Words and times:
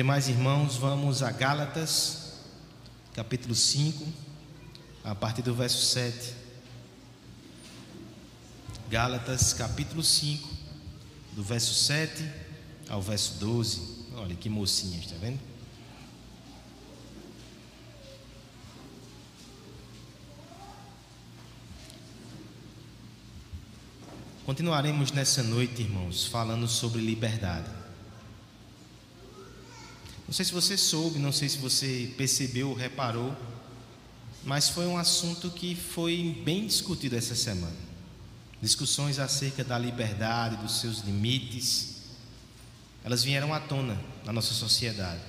demais 0.00 0.30
irmãos, 0.30 0.76
vamos 0.76 1.22
a 1.22 1.30
Gálatas, 1.30 2.32
capítulo 3.12 3.54
5, 3.54 4.02
a 5.04 5.14
partir 5.14 5.42
do 5.42 5.54
verso 5.54 5.84
7. 5.84 6.32
Gálatas, 8.88 9.52
capítulo 9.52 10.02
5, 10.02 10.48
do 11.36 11.42
verso 11.42 11.74
7 11.74 12.26
ao 12.88 13.02
verso 13.02 13.34
12. 13.40 14.06
Olha 14.14 14.34
que 14.34 14.48
mocinhas, 14.48 15.04
está 15.04 15.16
vendo? 15.20 15.38
Continuaremos 24.46 25.12
nessa 25.12 25.42
noite, 25.42 25.82
irmãos, 25.82 26.24
falando 26.24 26.66
sobre 26.66 27.02
liberdade. 27.02 27.79
Não 30.30 30.34
sei 30.34 30.44
se 30.44 30.52
você 30.52 30.76
soube, 30.76 31.18
não 31.18 31.32
sei 31.32 31.48
se 31.48 31.58
você 31.58 32.08
percebeu 32.16 32.68
ou 32.68 32.74
reparou, 32.76 33.36
mas 34.44 34.68
foi 34.68 34.86
um 34.86 34.96
assunto 34.96 35.50
que 35.50 35.74
foi 35.74 36.40
bem 36.44 36.68
discutido 36.68 37.16
essa 37.16 37.34
semana. 37.34 37.74
Discussões 38.62 39.18
acerca 39.18 39.64
da 39.64 39.76
liberdade, 39.76 40.54
dos 40.58 40.78
seus 40.78 41.00
limites, 41.00 41.96
elas 43.02 43.24
vieram 43.24 43.52
à 43.52 43.58
tona 43.58 44.00
na 44.24 44.32
nossa 44.32 44.54
sociedade. 44.54 45.20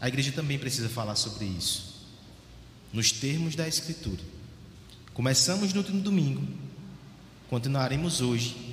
A 0.00 0.08
igreja 0.08 0.32
também 0.32 0.58
precisa 0.58 0.88
falar 0.88 1.14
sobre 1.14 1.44
isso, 1.44 2.04
nos 2.92 3.12
termos 3.12 3.54
da 3.54 3.68
Escritura. 3.68 4.24
Começamos 5.14 5.72
no 5.72 5.82
último 5.82 6.00
domingo 6.00 6.44
Continuaremos 7.48 8.20
hoje, 8.20 8.67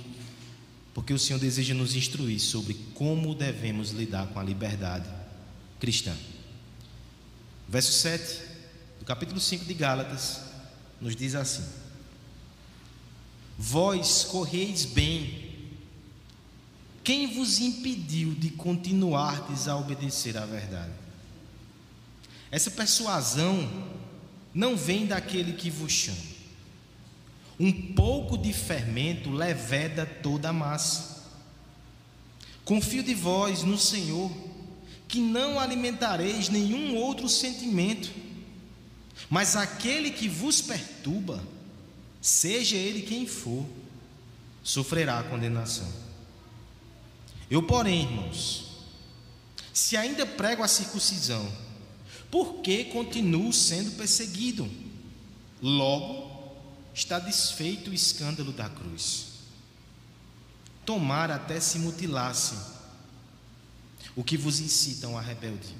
porque 0.96 1.14
o 1.14 1.20
Senhor 1.20 1.38
deseja 1.38 1.74
nos 1.74 1.94
instruir 1.94 2.40
sobre 2.40 2.74
como 2.96 3.36
devemos 3.36 3.92
lidar 3.92 4.28
com 4.28 4.40
a 4.40 4.44
liberdade 4.44 5.10
cristã. 5.78 6.16
Verso 7.68 7.92
7 7.92 8.42
do 9.00 9.06
capítulo 9.06 9.42
5 9.42 9.66
de 9.66 9.74
Gálatas 9.74 10.40
nos 11.02 11.14
diz 11.14 11.36
assim: 11.36 11.66
Vós 13.58 14.24
correis 14.24 14.86
bem, 14.86 15.52
quem 17.04 17.36
vos 17.36 17.60
impediu 17.60 18.34
de 18.34 18.52
continuardes 18.52 19.68
a 19.68 19.76
obedecer 19.76 20.38
à 20.38 20.46
verdade? 20.46 20.94
Essa 22.50 22.72
persuasão 22.72 23.70
não 24.54 24.78
vem 24.78 25.06
daquele 25.06 25.52
que 25.54 25.70
vos 25.70 25.92
chama 25.92 26.35
um 27.60 27.94
pouco 27.94 28.38
de 28.38 28.52
fermento 28.52 29.32
leveda 29.32 30.06
toda 30.06 30.50
a 30.50 30.54
massa. 30.54 31.24
Confio 32.64 33.04
de 33.04 33.14
vós 33.14 33.64
no 33.64 33.78
Senhor, 33.78 34.32
que 35.08 35.20
não 35.20 35.60
alimentareis 35.60 36.50
nenhum 36.50 36.96
outro 36.96 37.30
sentimento, 37.30 38.12
mas 39.30 39.56
aquele 39.56 40.12
que 40.12 40.28
vos 40.28 40.62
perturba, 40.62 41.42
seja 42.22 42.76
ele 42.76 43.04
quem 43.04 43.28
for, 43.28 43.66
sofrerá 44.64 45.20
a 45.20 45.24
condenação. 45.24 45.88
Eu, 47.50 47.62
porém, 47.62 48.02
irmãos, 48.02 48.66
se 49.72 49.96
ainda 49.96 50.26
prego 50.26 50.64
a 50.64 50.68
circuncisão, 50.68 51.48
por 52.32 52.56
que 52.56 52.86
continuo 52.86 53.54
sendo 53.54 53.92
perseguido? 53.92 54.68
Logo, 55.62 56.35
está 56.96 57.20
desfeito 57.20 57.92
o 57.92 57.94
escândalo 57.94 58.54
da 58.54 58.70
cruz. 58.70 59.28
Tomar 60.86 61.30
até 61.30 61.60
se 61.60 61.78
mutilasse 61.78 62.56
o 64.16 64.24
que 64.24 64.38
vos 64.38 64.62
incitam 64.62 65.18
à 65.18 65.22
rebeldia. 65.22 65.76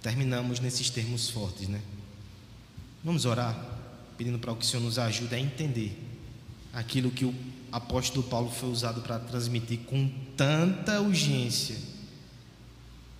Terminamos 0.00 0.60
nesses 0.60 0.88
termos 0.88 1.28
fortes, 1.28 1.68
né? 1.68 1.82
Vamos 3.02 3.24
orar, 3.24 3.58
pedindo 4.16 4.38
para 4.38 4.54
que 4.54 4.64
o 4.64 4.64
Senhor 4.64 4.82
nos 4.82 4.98
ajude 4.98 5.34
a 5.34 5.38
entender 5.38 5.98
aquilo 6.72 7.10
que 7.10 7.24
o 7.24 7.34
apóstolo 7.72 8.22
Paulo 8.22 8.50
foi 8.50 8.68
usado 8.68 9.00
para 9.00 9.18
transmitir 9.18 9.80
com 9.80 10.08
tanta 10.36 11.00
urgência 11.00 11.76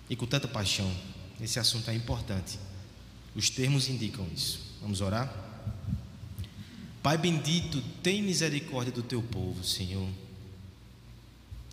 e 0.09 0.15
com 0.15 0.25
tanta 0.25 0.47
paixão. 0.47 0.89
Esse 1.41 1.59
assunto 1.59 1.89
é 1.89 1.95
importante. 1.95 2.57
Os 3.35 3.49
termos 3.49 3.89
indicam 3.89 4.25
isso. 4.33 4.61
Vamos 4.81 5.01
orar? 5.01 5.51
Pai 7.03 7.17
bendito, 7.17 7.81
tem 8.01 8.23
misericórdia 8.23 8.93
do 8.93 9.03
teu 9.03 9.21
povo, 9.21 9.61
Senhor. 9.61 10.07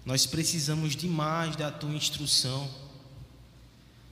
Nós 0.05 0.27
precisamos 0.27 0.97
demais 0.97 1.55
da 1.55 1.71
tua 1.71 1.95
instrução. 1.95 2.69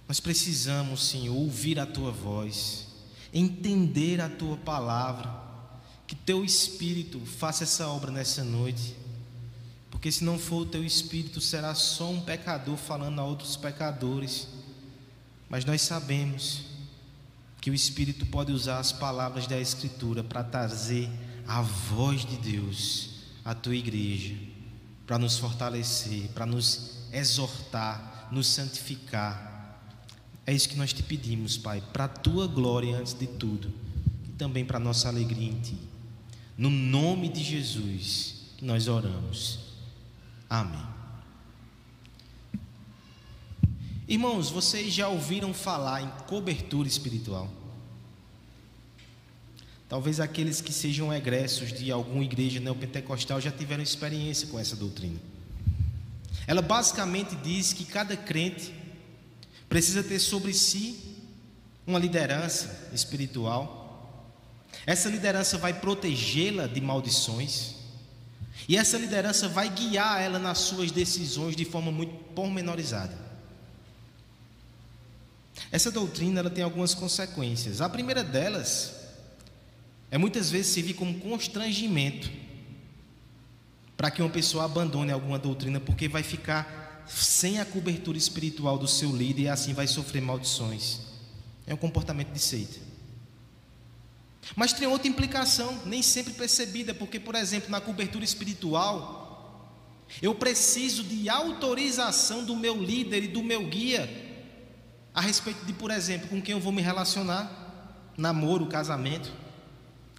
Nós 0.06 0.20
precisamos, 0.20 1.08
Senhor, 1.08 1.34
ouvir 1.34 1.80
a 1.80 1.84
tua 1.84 2.12
voz, 2.12 2.86
entender 3.34 4.20
a 4.20 4.28
tua 4.28 4.56
palavra. 4.58 5.28
Que 6.06 6.14
teu 6.14 6.44
espírito 6.44 7.18
faça 7.26 7.64
essa 7.64 7.88
obra 7.88 8.12
nessa 8.12 8.44
noite. 8.44 8.94
Porque 9.90 10.12
se 10.12 10.22
não 10.22 10.38
for 10.38 10.62
o 10.62 10.66
teu 10.66 10.84
espírito, 10.84 11.40
será 11.40 11.74
só 11.74 12.08
um 12.10 12.20
pecador 12.20 12.76
falando 12.76 13.18
a 13.18 13.24
outros 13.24 13.56
pecadores. 13.56 14.46
Mas 15.50 15.64
nós 15.64 15.82
sabemos 15.82 16.67
que 17.60 17.70
o 17.70 17.74
Espírito 17.74 18.26
pode 18.26 18.52
usar 18.52 18.78
as 18.78 18.92
palavras 18.92 19.46
da 19.46 19.58
Escritura 19.58 20.22
para 20.22 20.44
trazer 20.44 21.08
a 21.46 21.60
voz 21.62 22.24
de 22.24 22.36
Deus 22.36 23.10
à 23.44 23.54
tua 23.54 23.74
igreja, 23.74 24.34
para 25.06 25.18
nos 25.18 25.38
fortalecer, 25.38 26.28
para 26.34 26.46
nos 26.46 27.08
exortar, 27.12 28.28
nos 28.30 28.46
santificar. 28.46 29.82
É 30.46 30.52
isso 30.52 30.68
que 30.68 30.76
nós 30.76 30.92
te 30.92 31.02
pedimos, 31.02 31.56
Pai, 31.56 31.82
para 31.92 32.04
a 32.04 32.08
tua 32.08 32.46
glória 32.46 32.96
antes 32.96 33.14
de 33.14 33.26
tudo, 33.26 33.72
e 34.26 34.32
também 34.32 34.64
para 34.64 34.76
a 34.76 34.80
nossa 34.80 35.08
alegria 35.08 35.48
em 35.48 35.60
ti. 35.60 35.78
No 36.56 36.70
nome 36.70 37.28
de 37.28 37.42
Jesus 37.42 38.36
nós 38.60 38.88
oramos. 38.88 39.60
Amém. 40.48 40.97
Irmãos, 44.08 44.48
vocês 44.48 44.94
já 44.94 45.06
ouviram 45.06 45.52
falar 45.52 46.00
em 46.00 46.10
cobertura 46.26 46.88
espiritual? 46.88 47.46
Talvez 49.86 50.18
aqueles 50.18 50.62
que 50.62 50.72
sejam 50.72 51.12
egressos 51.12 51.70
de 51.70 51.92
alguma 51.92 52.24
igreja 52.24 52.58
neopentecostal 52.58 53.38
já 53.38 53.50
tiveram 53.50 53.82
experiência 53.82 54.48
com 54.48 54.58
essa 54.58 54.74
doutrina. 54.74 55.20
Ela 56.46 56.62
basicamente 56.62 57.36
diz 57.36 57.74
que 57.74 57.84
cada 57.84 58.16
crente 58.16 58.72
precisa 59.68 60.02
ter 60.02 60.18
sobre 60.18 60.54
si 60.54 60.98
uma 61.86 61.98
liderança 61.98 62.88
espiritual. 62.94 64.24
Essa 64.86 65.10
liderança 65.10 65.58
vai 65.58 65.74
protegê-la 65.74 66.66
de 66.66 66.80
maldições. 66.80 67.74
E 68.66 68.74
essa 68.74 68.96
liderança 68.96 69.48
vai 69.48 69.68
guiar 69.68 70.22
ela 70.22 70.38
nas 70.38 70.60
suas 70.60 70.90
decisões 70.90 71.54
de 71.54 71.66
forma 71.66 71.92
muito 71.92 72.14
pormenorizada. 72.34 73.27
Essa 75.70 75.90
doutrina 75.90 76.40
ela 76.40 76.50
tem 76.50 76.64
algumas 76.64 76.94
consequências. 76.94 77.80
A 77.80 77.88
primeira 77.88 78.24
delas 78.24 78.94
é 80.10 80.16
muitas 80.16 80.50
vezes 80.50 80.72
servir 80.72 80.94
como 80.94 81.18
constrangimento 81.20 82.30
para 83.96 84.10
que 84.10 84.22
uma 84.22 84.30
pessoa 84.30 84.64
abandone 84.64 85.10
alguma 85.10 85.38
doutrina, 85.38 85.80
porque 85.80 86.08
vai 86.08 86.22
ficar 86.22 87.04
sem 87.08 87.58
a 87.58 87.64
cobertura 87.64 88.16
espiritual 88.16 88.78
do 88.78 88.86
seu 88.86 89.14
líder 89.14 89.42
e 89.42 89.48
assim 89.48 89.74
vai 89.74 89.86
sofrer 89.86 90.22
maldições. 90.22 91.00
É 91.66 91.74
um 91.74 91.76
comportamento 91.76 92.32
de 92.32 92.38
seita. 92.38 92.78
Mas 94.54 94.72
tem 94.72 94.86
outra 94.86 95.08
implicação, 95.08 95.82
nem 95.84 96.00
sempre 96.00 96.32
percebida, 96.32 96.94
porque, 96.94 97.18
por 97.20 97.34
exemplo, 97.34 97.70
na 97.70 97.80
cobertura 97.80 98.24
espiritual, 98.24 99.18
eu 100.22 100.34
preciso 100.34 101.02
de 101.04 101.28
autorização 101.28 102.44
do 102.44 102.56
meu 102.56 102.82
líder 102.82 103.24
e 103.24 103.28
do 103.28 103.42
meu 103.42 103.66
guia 103.66 104.27
a 105.18 105.20
respeito 105.20 105.66
de, 105.66 105.72
por 105.72 105.90
exemplo, 105.90 106.28
com 106.28 106.40
quem 106.40 106.52
eu 106.52 106.60
vou 106.60 106.70
me 106.70 106.80
relacionar, 106.80 107.50
namoro, 108.16 108.68
casamento, 108.68 109.32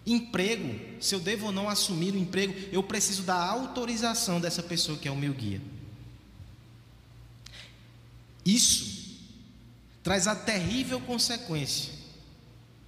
emprego, 0.06 0.78
se 1.00 1.16
eu 1.16 1.22
devo 1.22 1.46
ou 1.46 1.52
não 1.54 1.70
assumir 1.70 2.14
o 2.14 2.18
emprego, 2.18 2.54
eu 2.70 2.84
preciso 2.84 3.24
da 3.24 3.42
autorização 3.42 4.42
dessa 4.42 4.62
pessoa 4.62 4.98
que 4.98 5.08
é 5.08 5.12
o 5.12 5.16
meu 5.16 5.34
guia. 5.34 5.62
Isso 8.46 9.16
traz 10.04 10.28
a 10.28 10.36
terrível 10.36 11.00
consequência 11.00 11.94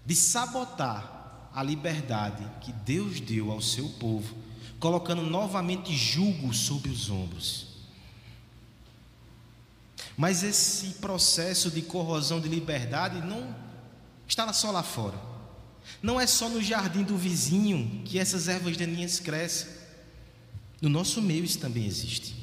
de 0.06 0.14
sabotar 0.14 1.50
a 1.54 1.64
liberdade 1.64 2.46
que 2.60 2.74
Deus 2.74 3.22
deu 3.22 3.54
ao 3.54 3.62
seu 3.62 3.88
povo, 3.88 4.36
colocando 4.82 5.22
novamente 5.22 5.96
julgo 5.96 6.54
sobre 6.54 6.92
os 6.92 7.10
ombros. 7.10 7.71
Mas 10.22 10.44
esse 10.44 11.00
processo 11.00 11.72
de 11.72 11.82
corrosão 11.82 12.40
de 12.40 12.48
liberdade 12.48 13.26
não 13.26 13.56
está 14.28 14.54
só 14.54 14.70
lá 14.70 14.84
fora. 14.84 15.20
Não 16.00 16.22
é 16.22 16.28
só 16.28 16.48
no 16.48 16.62
jardim 16.62 17.02
do 17.02 17.18
vizinho 17.18 18.04
que 18.06 18.20
essas 18.20 18.48
ervas 18.48 18.78
daninhas 18.78 19.20
crescem. 19.20 19.70
No 20.80 20.90
nosso 20.90 21.24
meio 21.24 21.44
isso 21.44 21.58
também 21.58 21.88
existe. 21.88 22.36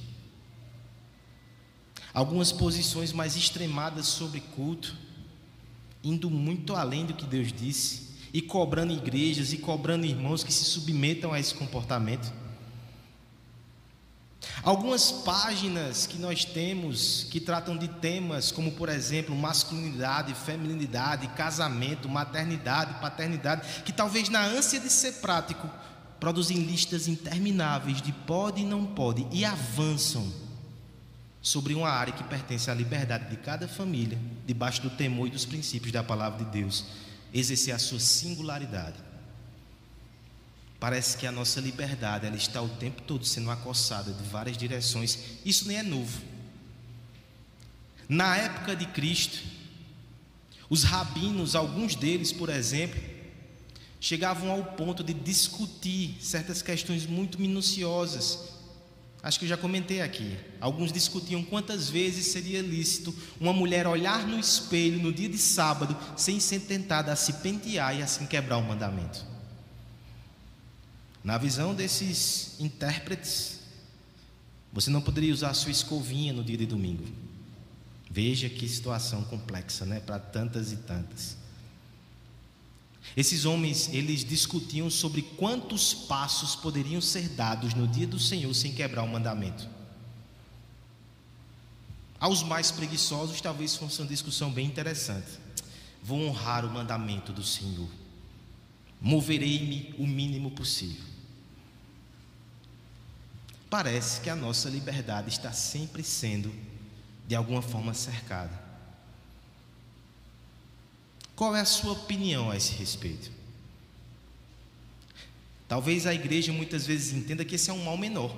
algumas 2.12 2.50
posições 2.50 3.12
mais 3.12 3.36
extremadas 3.36 4.06
sobre 4.06 4.40
culto, 4.40 4.96
indo 6.02 6.28
muito 6.28 6.74
além 6.74 7.06
do 7.06 7.14
que 7.14 7.24
Deus 7.24 7.52
disse, 7.52 8.08
e 8.34 8.42
cobrando 8.42 8.92
igrejas 8.92 9.52
e 9.52 9.56
cobrando 9.56 10.04
irmãos 10.04 10.42
que 10.42 10.52
se 10.52 10.64
submetam 10.64 11.32
a 11.32 11.38
esse 11.38 11.54
comportamento. 11.54 12.32
Algumas 14.62 15.10
páginas 15.10 16.06
que 16.06 16.18
nós 16.18 16.44
temos 16.44 17.26
que 17.30 17.40
tratam 17.40 17.76
de 17.76 17.88
temas 17.88 18.52
como, 18.52 18.72
por 18.72 18.88
exemplo, 18.88 19.34
masculinidade, 19.34 20.34
feminilidade, 20.34 21.26
casamento, 21.28 22.08
maternidade, 22.08 23.00
paternidade, 23.00 23.82
que 23.82 23.92
talvez 23.92 24.28
na 24.28 24.44
ânsia 24.44 24.80
de 24.80 24.90
ser 24.90 25.14
prático 25.14 25.68
produzem 26.20 26.58
listas 26.58 27.08
intermináveis 27.08 28.02
de 28.02 28.12
pode 28.12 28.62
e 28.62 28.64
não 28.64 28.84
pode 28.84 29.26
e 29.30 29.44
avançam 29.44 30.32
sobre 31.40 31.74
uma 31.74 31.88
área 31.88 32.12
que 32.12 32.24
pertence 32.24 32.70
à 32.70 32.74
liberdade 32.74 33.30
de 33.30 33.36
cada 33.36 33.68
família, 33.68 34.18
debaixo 34.46 34.82
do 34.82 34.90
temor 34.90 35.28
e 35.28 35.30
dos 35.30 35.46
princípios 35.46 35.92
da 35.92 36.02
palavra 36.02 36.44
de 36.44 36.50
Deus, 36.50 36.84
exercer 37.32 37.74
a 37.74 37.78
sua 37.78 38.00
singularidade. 38.00 39.07
Parece 40.80 41.16
que 41.16 41.26
a 41.26 41.32
nossa 41.32 41.60
liberdade 41.60 42.26
ela 42.26 42.36
está 42.36 42.62
o 42.62 42.68
tempo 42.68 43.02
todo 43.02 43.24
sendo 43.24 43.50
acossada 43.50 44.12
de 44.12 44.22
várias 44.22 44.56
direções. 44.56 45.18
Isso 45.44 45.66
nem 45.66 45.78
é 45.78 45.82
novo. 45.82 46.20
Na 48.08 48.36
época 48.36 48.76
de 48.76 48.86
Cristo, 48.86 49.38
os 50.70 50.84
rabinos, 50.84 51.56
alguns 51.56 51.94
deles, 51.94 52.32
por 52.32 52.48
exemplo, 52.48 53.00
chegavam 54.00 54.50
ao 54.50 54.62
ponto 54.62 55.02
de 55.02 55.12
discutir 55.12 56.16
certas 56.20 56.62
questões 56.62 57.06
muito 57.06 57.40
minuciosas. 57.40 58.56
Acho 59.20 59.40
que 59.40 59.46
eu 59.46 59.48
já 59.48 59.56
comentei 59.56 60.00
aqui. 60.00 60.38
Alguns 60.60 60.92
discutiam 60.92 61.42
quantas 61.42 61.90
vezes 61.90 62.26
seria 62.26 62.62
lícito 62.62 63.12
uma 63.40 63.52
mulher 63.52 63.84
olhar 63.86 64.24
no 64.26 64.38
espelho 64.38 65.02
no 65.02 65.12
dia 65.12 65.28
de 65.28 65.38
sábado 65.38 65.96
sem 66.16 66.38
ser 66.38 66.60
tentada 66.60 67.12
a 67.12 67.16
se 67.16 67.32
pentear 67.34 67.96
e 67.98 68.02
assim 68.02 68.26
quebrar 68.26 68.58
o 68.58 68.62
mandamento. 68.62 69.26
Na 71.22 71.36
visão 71.36 71.74
desses 71.74 72.58
intérpretes, 72.58 73.60
você 74.72 74.90
não 74.90 75.00
poderia 75.00 75.32
usar 75.32 75.50
a 75.50 75.54
sua 75.54 75.72
escovinha 75.72 76.32
no 76.32 76.44
dia 76.44 76.56
de 76.56 76.66
domingo. 76.66 77.04
Veja 78.10 78.48
que 78.48 78.68
situação 78.68 79.22
complexa, 79.24 79.84
né, 79.84 80.00
para 80.00 80.18
tantas 80.18 80.72
e 80.72 80.76
tantas. 80.76 81.36
Esses 83.16 83.44
homens, 83.44 83.88
eles 83.92 84.24
discutiam 84.24 84.90
sobre 84.90 85.22
quantos 85.22 85.92
passos 85.94 86.54
poderiam 86.54 87.00
ser 87.00 87.28
dados 87.30 87.74
no 87.74 87.86
dia 87.88 88.06
do 88.06 88.18
Senhor 88.18 88.52
sem 88.54 88.72
quebrar 88.72 89.02
o 89.02 89.08
mandamento. 89.08 89.68
Aos 92.20 92.42
mais 92.42 92.70
preguiçosos, 92.70 93.40
talvez 93.40 93.76
fosse 93.76 94.00
uma 94.00 94.08
discussão 94.08 94.50
bem 94.50 94.66
interessante. 94.66 95.28
Vou 96.02 96.20
honrar 96.20 96.64
o 96.64 96.70
mandamento 96.70 97.32
do 97.32 97.44
Senhor. 97.44 97.88
Moverei-me 99.00 99.94
o 99.98 100.06
mínimo 100.06 100.50
possível. 100.50 101.04
Parece 103.70 104.20
que 104.20 104.30
a 104.30 104.36
nossa 104.36 104.68
liberdade 104.68 105.28
está 105.28 105.52
sempre 105.52 106.02
sendo, 106.02 106.52
de 107.26 107.34
alguma 107.34 107.60
forma, 107.60 107.92
cercada. 107.94 108.68
Qual 111.36 111.54
é 111.54 111.60
a 111.60 111.64
sua 111.64 111.92
opinião 111.92 112.50
a 112.50 112.56
esse 112.56 112.72
respeito? 112.72 113.30
Talvez 115.68 116.06
a 116.06 116.14
igreja 116.14 116.52
muitas 116.52 116.86
vezes 116.86 117.12
entenda 117.12 117.44
que 117.44 117.54
esse 117.54 117.70
é 117.70 117.72
um 117.72 117.84
mal 117.84 117.96
menor. 117.96 118.34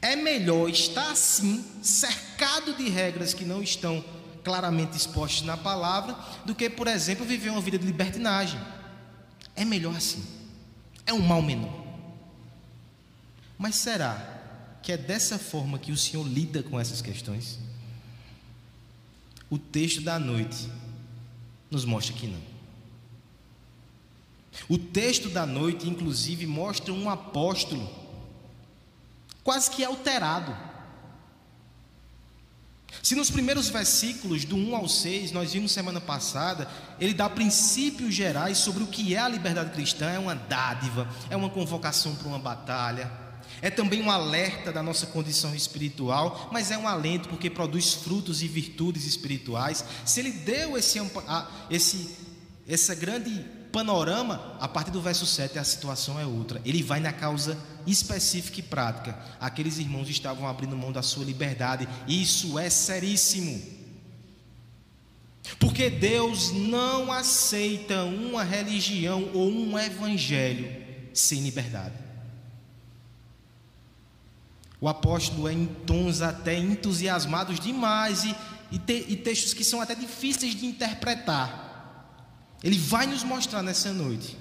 É 0.00 0.16
melhor 0.16 0.68
estar 0.70 1.10
assim, 1.10 1.64
cercado 1.82 2.74
de 2.74 2.88
regras 2.88 3.34
que 3.34 3.44
não 3.44 3.62
estão 3.62 4.02
claramente 4.44 4.96
expostas 4.96 5.42
na 5.42 5.56
palavra, 5.56 6.16
do 6.44 6.54
que, 6.54 6.68
por 6.68 6.86
exemplo, 6.86 7.24
viver 7.24 7.50
uma 7.50 7.60
vida 7.60 7.78
de 7.78 7.86
libertinagem. 7.86 8.60
É 9.56 9.64
melhor 9.64 9.96
assim. 9.96 10.24
É 11.06 11.12
um 11.12 11.20
mal 11.20 11.42
menor. 11.42 11.82
Mas 13.58 13.76
será 13.76 14.78
que 14.82 14.92
é 14.92 14.96
dessa 14.96 15.38
forma 15.38 15.78
que 15.78 15.90
o 15.90 15.96
Senhor 15.96 16.26
lida 16.26 16.62
com 16.62 16.78
essas 16.78 17.00
questões? 17.00 17.58
O 19.48 19.58
texto 19.58 20.00
da 20.00 20.18
noite 20.18 20.68
nos 21.70 21.84
mostra 21.84 22.14
que 22.14 22.26
não. 22.26 22.54
O 24.68 24.78
texto 24.78 25.28
da 25.28 25.44
noite, 25.44 25.88
inclusive, 25.88 26.46
mostra 26.46 26.92
um 26.92 27.10
apóstolo 27.10 27.88
quase 29.42 29.70
que 29.70 29.84
alterado. 29.84 30.56
Se 33.02 33.14
nos 33.14 33.30
primeiros 33.30 33.68
versículos, 33.68 34.44
do 34.44 34.56
1 34.56 34.76
ao 34.76 34.88
6, 34.88 35.32
nós 35.32 35.52
vimos 35.52 35.72
semana 35.72 36.00
passada, 36.00 36.68
ele 37.00 37.14
dá 37.14 37.28
princípios 37.28 38.14
gerais 38.14 38.58
sobre 38.58 38.82
o 38.82 38.86
que 38.86 39.14
é 39.14 39.18
a 39.18 39.28
liberdade 39.28 39.70
cristã: 39.70 40.06
é 40.10 40.18
uma 40.18 40.34
dádiva, 40.34 41.08
é 41.28 41.36
uma 41.36 41.50
convocação 41.50 42.14
para 42.14 42.28
uma 42.28 42.38
batalha, 42.38 43.10
é 43.60 43.70
também 43.70 44.02
um 44.02 44.10
alerta 44.10 44.72
da 44.72 44.82
nossa 44.82 45.06
condição 45.06 45.54
espiritual, 45.54 46.48
mas 46.52 46.70
é 46.70 46.78
um 46.78 46.88
alento 46.88 47.28
porque 47.28 47.50
produz 47.50 47.94
frutos 47.94 48.42
e 48.42 48.48
virtudes 48.48 49.04
espirituais. 49.04 49.84
Se 50.04 50.20
ele 50.20 50.30
deu 50.30 50.76
esse, 50.76 51.00
esse 51.70 52.24
essa 52.66 52.94
grande 52.94 53.44
panorama, 53.74 54.56
a 54.60 54.68
partir 54.68 54.92
do 54.92 55.02
verso 55.02 55.26
7 55.26 55.58
a 55.58 55.64
situação 55.64 56.18
é 56.20 56.24
outra. 56.24 56.62
Ele 56.64 56.80
vai 56.80 57.00
na 57.00 57.12
causa 57.12 57.58
específica 57.84 58.60
e 58.60 58.62
prática. 58.62 59.18
Aqueles 59.40 59.78
irmãos 59.78 60.08
estavam 60.08 60.46
abrindo 60.46 60.76
mão 60.76 60.92
da 60.92 61.02
sua 61.02 61.24
liberdade, 61.24 61.88
isso 62.06 62.56
é 62.56 62.70
seríssimo. 62.70 63.60
Porque 65.58 65.90
Deus 65.90 66.52
não 66.52 67.10
aceita 67.10 68.04
uma 68.04 68.44
religião 68.44 69.28
ou 69.34 69.50
um 69.50 69.76
evangelho 69.76 70.70
sem 71.12 71.40
liberdade. 71.40 71.96
O 74.80 74.88
apóstolo 74.88 75.48
é 75.48 75.52
em 75.52 75.66
tons 75.66 76.22
até 76.22 76.56
entusiasmados 76.56 77.58
demais 77.58 78.24
e, 78.24 78.36
e, 78.70 78.78
te, 78.78 79.04
e 79.08 79.16
textos 79.16 79.52
que 79.52 79.64
são 79.64 79.80
até 79.80 79.96
difíceis 79.96 80.54
de 80.54 80.64
interpretar. 80.64 81.64
Ele 82.64 82.78
vai 82.78 83.06
nos 83.06 83.22
mostrar 83.22 83.62
nessa 83.62 83.92
noite 83.92 84.38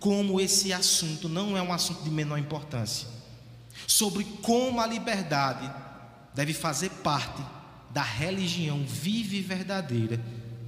como 0.00 0.40
esse 0.40 0.72
assunto 0.72 1.28
não 1.28 1.56
é 1.56 1.62
um 1.62 1.72
assunto 1.72 2.02
de 2.02 2.10
menor 2.10 2.36
importância. 2.36 3.06
Sobre 3.86 4.24
como 4.42 4.80
a 4.80 4.86
liberdade 4.86 5.72
deve 6.34 6.52
fazer 6.52 6.90
parte 6.90 7.40
da 7.90 8.02
religião 8.02 8.84
viva 8.84 9.36
e 9.36 9.40
verdadeira, 9.40 10.20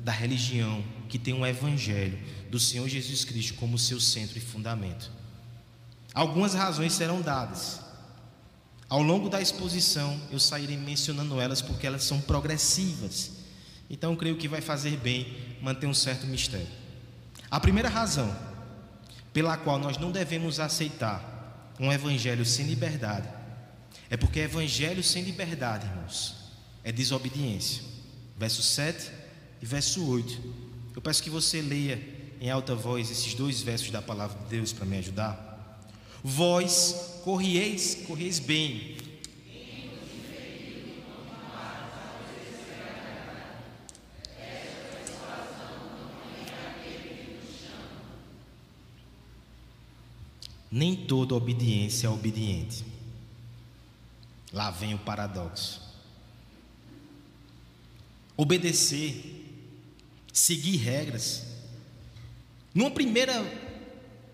da 0.04 0.12
religião 0.12 0.84
que 1.08 1.18
tem 1.18 1.34
o 1.34 1.38
um 1.38 1.46
evangelho 1.46 2.18
do 2.48 2.60
Senhor 2.60 2.88
Jesus 2.88 3.24
Cristo 3.24 3.54
como 3.54 3.76
seu 3.76 4.00
centro 4.00 4.38
e 4.38 4.40
fundamento. 4.40 5.10
Algumas 6.14 6.54
razões 6.54 6.92
serão 6.92 7.20
dadas. 7.20 7.80
Ao 8.88 9.02
longo 9.02 9.28
da 9.28 9.40
exposição, 9.40 10.20
eu 10.30 10.38
sairei 10.38 10.76
mencionando 10.76 11.40
elas 11.40 11.60
porque 11.60 11.86
elas 11.86 12.04
são 12.04 12.20
progressivas. 12.20 13.32
Então, 13.90 14.14
creio 14.14 14.36
que 14.36 14.46
vai 14.46 14.60
fazer 14.60 14.96
bem 14.98 15.36
manter 15.60 15.86
um 15.86 15.94
certo 15.94 16.26
mistério. 16.26 16.81
A 17.52 17.60
primeira 17.60 17.90
razão 17.90 18.34
pela 19.30 19.58
qual 19.58 19.78
nós 19.78 19.98
não 19.98 20.10
devemos 20.10 20.58
aceitar 20.58 21.74
um 21.78 21.92
evangelho 21.92 22.46
sem 22.46 22.64
liberdade 22.64 23.28
é 24.08 24.16
porque 24.16 24.40
evangelho 24.40 25.04
sem 25.04 25.22
liberdade, 25.22 25.86
irmãos, 25.86 26.34
é 26.82 26.90
desobediência. 26.90 27.82
Verso 28.38 28.62
7 28.62 29.10
e 29.60 29.66
verso 29.66 30.02
8. 30.02 30.40
Eu 30.96 31.02
peço 31.02 31.22
que 31.22 31.28
você 31.28 31.60
leia 31.60 32.02
em 32.40 32.48
alta 32.48 32.74
voz 32.74 33.10
esses 33.10 33.34
dois 33.34 33.60
versos 33.60 33.90
da 33.90 34.00
palavra 34.00 34.38
de 34.44 34.48
Deus 34.48 34.72
para 34.72 34.86
me 34.86 34.96
ajudar. 34.96 35.78
Vós 36.24 37.20
corrieis, 37.22 37.98
corrieis 38.06 38.38
bem. 38.38 38.96
Nem 50.72 50.96
toda 50.96 51.34
obediência 51.34 52.06
é 52.06 52.10
obediente. 52.10 52.82
Lá 54.50 54.70
vem 54.70 54.94
o 54.94 54.98
paradoxo. 54.98 55.82
Obedecer, 58.34 59.44
seguir 60.32 60.78
regras, 60.78 61.44
numa 62.74 62.90
primeira 62.90 63.44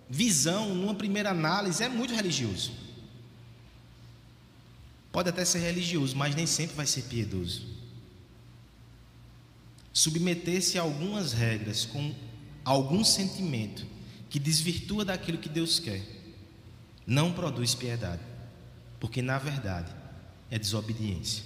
visão, 0.08 0.74
numa 0.74 0.94
primeira 0.94 1.30
análise, 1.30 1.82
é 1.82 1.88
muito 1.88 2.14
religioso. 2.14 2.72
Pode 5.10 5.28
até 5.28 5.44
ser 5.44 5.58
religioso, 5.58 6.16
mas 6.16 6.36
nem 6.36 6.46
sempre 6.46 6.76
vai 6.76 6.86
ser 6.86 7.02
piedoso. 7.02 7.66
Submeter-se 9.92 10.78
a 10.78 10.82
algumas 10.82 11.32
regras 11.32 11.84
com 11.84 12.14
algum 12.64 13.02
sentimento 13.02 13.84
que 14.30 14.38
desvirtua 14.38 15.04
daquilo 15.04 15.38
que 15.38 15.48
Deus 15.48 15.80
quer, 15.80 16.17
não 17.08 17.32
produz 17.32 17.74
piedade, 17.74 18.20
porque 19.00 19.22
na 19.22 19.38
verdade 19.38 19.90
é 20.50 20.58
desobediência. 20.58 21.42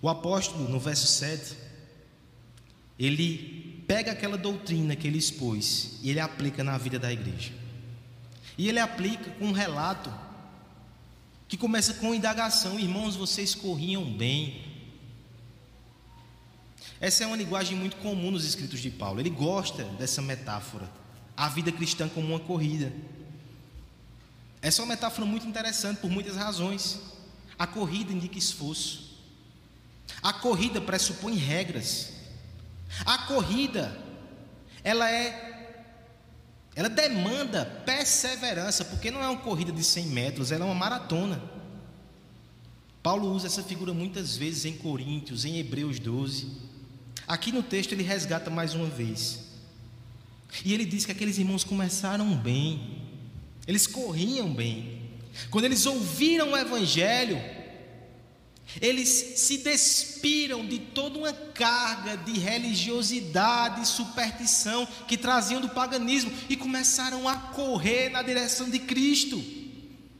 O 0.00 0.08
apóstolo, 0.08 0.68
no 0.68 0.78
verso 0.78 1.08
7, 1.08 1.56
ele 2.96 3.82
pega 3.88 4.12
aquela 4.12 4.38
doutrina 4.38 4.94
que 4.94 5.08
ele 5.08 5.18
expôs 5.18 5.98
e 6.04 6.08
ele 6.08 6.20
aplica 6.20 6.62
na 6.62 6.78
vida 6.78 7.00
da 7.00 7.12
igreja. 7.12 7.52
E 8.56 8.68
ele 8.68 8.78
aplica 8.78 9.28
com 9.32 9.46
um 9.46 9.52
relato 9.52 10.12
que 11.48 11.56
começa 11.56 11.94
com 11.94 12.14
indagação: 12.14 12.78
irmãos, 12.78 13.16
vocês 13.16 13.56
corriam 13.56 14.04
bem. 14.04 14.72
Essa 17.00 17.24
é 17.24 17.26
uma 17.26 17.36
linguagem 17.36 17.76
muito 17.76 17.96
comum 17.96 18.30
nos 18.30 18.44
escritos 18.44 18.78
de 18.78 18.88
Paulo. 18.88 19.18
Ele 19.18 19.30
gosta 19.30 19.82
dessa 19.82 20.22
metáfora, 20.22 20.88
a 21.36 21.48
vida 21.48 21.72
cristã 21.72 22.08
como 22.08 22.28
uma 22.28 22.38
corrida. 22.38 22.92
Essa 24.64 24.80
é 24.80 24.82
uma 24.82 24.94
metáfora 24.94 25.26
muito 25.26 25.46
interessante 25.46 25.98
por 25.98 26.10
muitas 26.10 26.36
razões. 26.36 26.98
A 27.58 27.66
corrida 27.66 28.14
indica 28.14 28.38
esforço. 28.38 29.14
A 30.22 30.32
corrida 30.32 30.80
pressupõe 30.80 31.34
regras. 31.34 32.14
A 33.04 33.18
corrida, 33.26 33.94
ela 34.82 35.10
é 35.10 35.50
ela 36.74 36.88
demanda 36.88 37.66
perseverança, 37.84 38.86
porque 38.86 39.10
não 39.10 39.22
é 39.22 39.28
uma 39.28 39.42
corrida 39.42 39.70
de 39.70 39.84
100 39.84 40.06
metros, 40.06 40.50
ela 40.50 40.64
é 40.64 40.66
uma 40.66 40.74
maratona. 40.74 41.42
Paulo 43.02 43.30
usa 43.32 43.46
essa 43.46 43.62
figura 43.62 43.92
muitas 43.92 44.34
vezes 44.34 44.64
em 44.64 44.78
Coríntios, 44.78 45.44
em 45.44 45.58
Hebreus 45.58 45.98
12. 45.98 46.50
Aqui 47.28 47.52
no 47.52 47.62
texto 47.62 47.92
ele 47.92 48.02
resgata 48.02 48.48
mais 48.48 48.74
uma 48.74 48.86
vez. 48.86 49.40
E 50.64 50.72
ele 50.72 50.86
diz 50.86 51.04
que 51.04 51.12
aqueles 51.12 51.36
irmãos 51.36 51.64
começaram 51.64 52.34
bem, 52.34 53.03
eles 53.66 53.86
corriam 53.86 54.52
bem. 54.52 55.02
Quando 55.50 55.64
eles 55.64 55.86
ouviram 55.86 56.52
o 56.52 56.56
Evangelho, 56.56 57.40
eles 58.80 59.08
se 59.08 59.58
despiram 59.58 60.66
de 60.66 60.78
toda 60.78 61.18
uma 61.18 61.32
carga 61.32 62.16
de 62.16 62.38
religiosidade 62.38 63.82
e 63.82 63.86
superstição 63.86 64.86
que 65.06 65.16
traziam 65.16 65.60
do 65.60 65.68
paganismo 65.68 66.32
e 66.48 66.56
começaram 66.56 67.28
a 67.28 67.36
correr 67.36 68.08
na 68.08 68.22
direção 68.22 68.68
de 68.68 68.78
Cristo. 68.78 69.36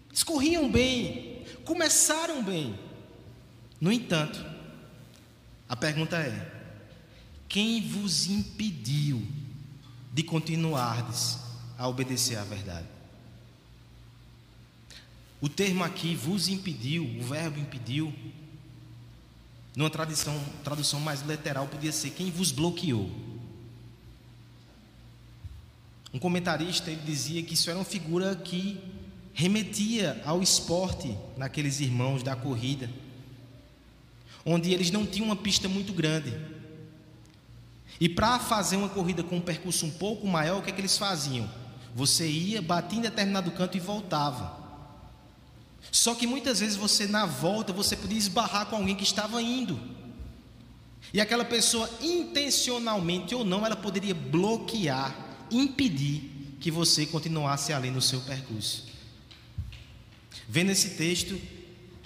Eles 0.09 0.23
corriam 0.23 0.71
bem, 0.71 1.43
começaram 1.65 2.43
bem. 2.43 2.79
No 3.81 3.91
entanto, 3.91 4.45
a 5.69 5.75
pergunta 5.75 6.17
é: 6.17 6.53
quem 7.49 7.83
vos 7.89 8.27
impediu 8.27 9.27
de 10.13 10.23
continuardes 10.23 11.39
a 11.77 11.89
obedecer 11.89 12.37
à 12.37 12.45
verdade? 12.45 12.94
O 15.45 15.49
termo 15.51 15.85
aqui, 15.85 16.17
vos 16.17 16.49
impediu, 16.49 17.05
o 17.05 17.23
verbo 17.23 17.61
impediu, 17.61 18.15
numa 19.77 19.91
tradução, 19.91 20.43
tradução 20.65 20.99
mais 20.99 21.21
literal, 21.21 21.67
podia 21.67 21.93
ser 21.93 22.09
quem 22.13 22.31
vos 22.31 22.51
bloqueou. 22.51 23.11
Um 26.15 26.19
comentarista 26.19 26.91
ele 26.91 27.03
dizia 27.05 27.43
que 27.43 27.53
isso 27.53 27.69
era 27.69 27.79
uma 27.79 27.85
figura 27.85 28.35
que 28.35 28.81
remetia 29.35 30.19
ao 30.25 30.43
esporte 30.43 31.15
naqueles 31.37 31.79
irmãos 31.79 32.23
da 32.23 32.35
corrida, 32.35 32.89
onde 34.47 34.73
eles 34.73 34.91
não 34.91 35.05
tinham 35.05 35.27
uma 35.27 35.37
pista 35.37 35.69
muito 35.69 35.93
grande. 35.93 36.33
E 38.01 38.09
para 38.09 38.39
fazer 38.39 38.77
uma 38.77 38.89
corrida 38.89 39.23
com 39.23 39.37
um 39.37 39.43
percurso 39.43 39.85
um 39.85 39.91
pouco 39.91 40.27
maior, 40.27 40.61
o 40.61 40.63
que 40.63 40.71
é 40.71 40.73
que 40.73 40.81
eles 40.81 40.97
faziam? 40.97 41.47
Você 41.95 42.27
ia, 42.27 42.63
batia 42.63 42.99
em 42.99 43.03
determinado 43.03 43.51
canto 43.51 43.77
e 43.77 43.81
voltava. 43.81 44.64
Só 45.91 46.15
que 46.15 46.27
muitas 46.27 46.61
vezes 46.61 46.77
você 46.77 47.07
na 47.07 47.27
volta 47.27 47.73
você 47.73 47.97
podia 47.97 48.19
esbarrar 48.19 48.67
com 48.67 48.77
alguém 48.77 48.97
que 48.97 49.05
estava 49.05 49.41
indo. 49.41 49.81
E 51.13 51.21
aquela 51.21 51.45
pessoa 51.45 51.89
intencionalmente 52.03 53.35
ou 53.35 53.45
não, 53.45 53.65
ela 53.65 53.77
poderia 53.77 54.15
bloquear, 54.15 55.15
impedir 55.51 56.57
que 56.61 56.71
você 56.71 57.07
continuasse 57.07 57.73
ali 57.73 57.91
no 57.91 58.03
seu 58.03 58.21
percurso. 58.21 58.87
Vendo 60.49 60.71
esse 60.71 60.91
texto, 60.91 61.41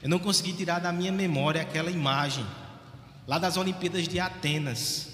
eu 0.03 0.09
não 0.09 0.19
consegui 0.19 0.53
tirar 0.53 0.79
da 0.79 0.93
minha 0.93 1.11
memória 1.11 1.63
aquela 1.63 1.91
imagem 1.91 2.45
lá 3.27 3.39
das 3.39 3.57
Olimpíadas 3.57 4.07
de 4.07 4.21
Atenas. 4.21 5.09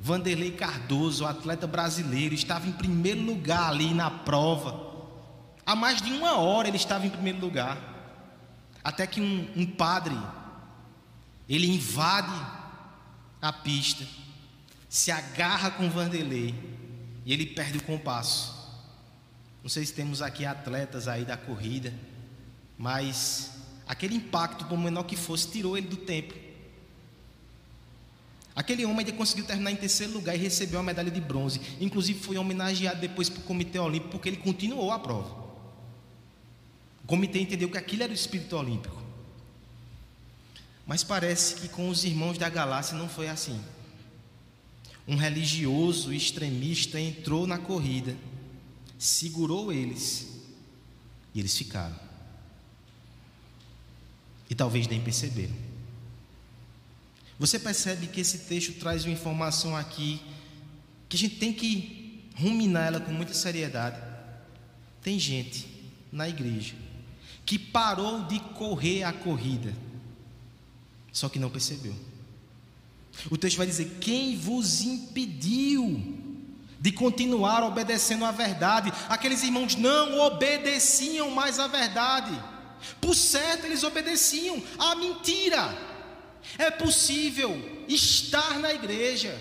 Vanderlei 0.00 0.52
Cardoso, 0.52 1.26
atleta 1.26 1.66
brasileiro, 1.66 2.34
estava 2.34 2.68
em 2.68 2.72
primeiro 2.72 3.20
lugar 3.20 3.70
ali 3.70 3.92
na 3.92 4.10
prova. 4.10 4.87
Há 5.68 5.76
mais 5.76 6.00
de 6.00 6.10
uma 6.10 6.38
hora 6.38 6.66
ele 6.66 6.78
estava 6.78 7.06
em 7.06 7.10
primeiro 7.10 7.38
lugar. 7.40 7.76
Até 8.82 9.06
que 9.06 9.20
um, 9.20 9.52
um 9.54 9.66
padre, 9.66 10.16
ele 11.46 11.66
invade 11.66 12.32
a 13.42 13.52
pista, 13.52 14.02
se 14.88 15.10
agarra 15.10 15.70
com 15.70 15.90
Vanderlei 15.90 16.54
e 17.26 17.34
ele 17.34 17.44
perde 17.44 17.76
o 17.76 17.82
compasso. 17.82 18.56
Não 19.62 19.68
sei 19.68 19.84
se 19.84 19.92
temos 19.92 20.22
aqui 20.22 20.46
atletas 20.46 21.06
aí 21.06 21.26
da 21.26 21.36
corrida, 21.36 21.92
mas 22.78 23.52
aquele 23.86 24.14
impacto, 24.14 24.64
por 24.64 24.78
menor 24.78 25.02
que 25.02 25.16
fosse, 25.16 25.50
tirou 25.50 25.76
ele 25.76 25.88
do 25.88 25.98
tempo. 25.98 26.32
Aquele 28.56 28.86
homem 28.86 29.00
ainda 29.00 29.12
conseguiu 29.12 29.44
terminar 29.44 29.72
em 29.72 29.76
terceiro 29.76 30.14
lugar 30.14 30.34
e 30.34 30.38
recebeu 30.38 30.80
a 30.80 30.82
medalha 30.82 31.10
de 31.10 31.20
bronze. 31.20 31.60
Inclusive 31.78 32.20
foi 32.20 32.38
homenageado 32.38 33.02
depois 33.02 33.28
para 33.28 33.40
o 33.40 33.42
Comitê 33.42 33.78
Olímpico 33.78 34.12
porque 34.12 34.30
ele 34.30 34.38
continuou 34.38 34.90
a 34.90 34.98
prova. 34.98 35.47
O 37.08 37.16
comitê 37.16 37.40
entendeu 37.40 37.70
que 37.70 37.78
aquilo 37.78 38.02
era 38.02 38.12
o 38.12 38.14
espírito 38.14 38.54
olímpico. 38.54 39.02
Mas 40.86 41.02
parece 41.02 41.54
que 41.54 41.66
com 41.66 41.88
os 41.88 42.04
irmãos 42.04 42.36
da 42.36 42.50
galáxia 42.50 42.98
não 42.98 43.08
foi 43.08 43.28
assim. 43.28 43.58
Um 45.06 45.16
religioso 45.16 46.12
extremista 46.12 47.00
entrou 47.00 47.46
na 47.46 47.56
corrida, 47.56 48.14
segurou 48.98 49.72
eles 49.72 50.28
e 51.34 51.40
eles 51.40 51.56
ficaram. 51.56 51.98
E 54.50 54.54
talvez 54.54 54.86
nem 54.86 55.00
perceberam. 55.00 55.56
Você 57.38 57.58
percebe 57.58 58.08
que 58.08 58.20
esse 58.20 58.40
texto 58.40 58.78
traz 58.78 59.06
uma 59.06 59.14
informação 59.14 59.74
aqui 59.74 60.20
que 61.08 61.16
a 61.16 61.18
gente 61.18 61.36
tem 61.36 61.54
que 61.54 62.28
ruminar 62.36 62.88
ela 62.88 63.00
com 63.00 63.12
muita 63.12 63.32
seriedade. 63.32 63.98
Tem 65.00 65.18
gente 65.18 65.66
na 66.12 66.28
igreja 66.28 66.87
que 67.48 67.58
parou 67.58 68.24
de 68.24 68.38
correr 68.40 69.04
a 69.04 69.10
corrida, 69.10 69.74
só 71.10 71.30
que 71.30 71.38
não 71.38 71.48
percebeu. 71.48 71.94
O 73.30 73.38
texto 73.38 73.56
vai 73.56 73.66
dizer: 73.66 73.96
Quem 74.02 74.36
vos 74.36 74.82
impediu 74.82 76.14
de 76.78 76.92
continuar 76.92 77.64
obedecendo 77.64 78.26
à 78.26 78.30
verdade? 78.30 78.92
Aqueles 79.08 79.42
irmãos 79.42 79.76
não 79.76 80.18
obedeciam 80.18 81.30
mais 81.30 81.58
à 81.58 81.66
verdade, 81.66 82.38
por 83.00 83.14
certo, 83.14 83.64
eles 83.64 83.82
obedeciam 83.82 84.62
à 84.78 84.94
mentira. 84.94 85.74
É 86.58 86.70
possível 86.70 87.58
estar 87.88 88.58
na 88.58 88.74
igreja, 88.74 89.34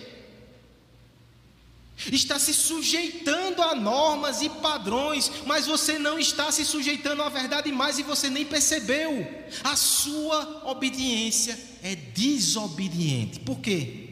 está 2.11 2.37
se 2.37 2.53
sujeitando 2.53 3.61
a 3.61 3.75
normas 3.75 4.41
e 4.41 4.49
padrões, 4.49 5.31
mas 5.45 5.65
você 5.65 5.97
não 5.97 6.19
está 6.19 6.51
se 6.51 6.63
sujeitando 6.63 7.23
à 7.23 7.29
verdade 7.29 7.71
mais 7.71 7.97
e 7.97 8.03
você 8.03 8.29
nem 8.29 8.45
percebeu. 8.45 9.27
A 9.63 9.75
sua 9.75 10.69
obediência 10.69 11.57
é 11.81 11.95
desobediente. 11.95 13.39
Por 13.39 13.59
quê? 13.59 14.05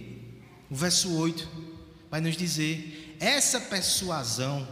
O 0.70 0.76
verso 0.76 1.14
8 1.16 1.48
vai 2.10 2.20
nos 2.20 2.36
dizer: 2.36 3.16
essa 3.20 3.62
persuasão, 3.62 4.68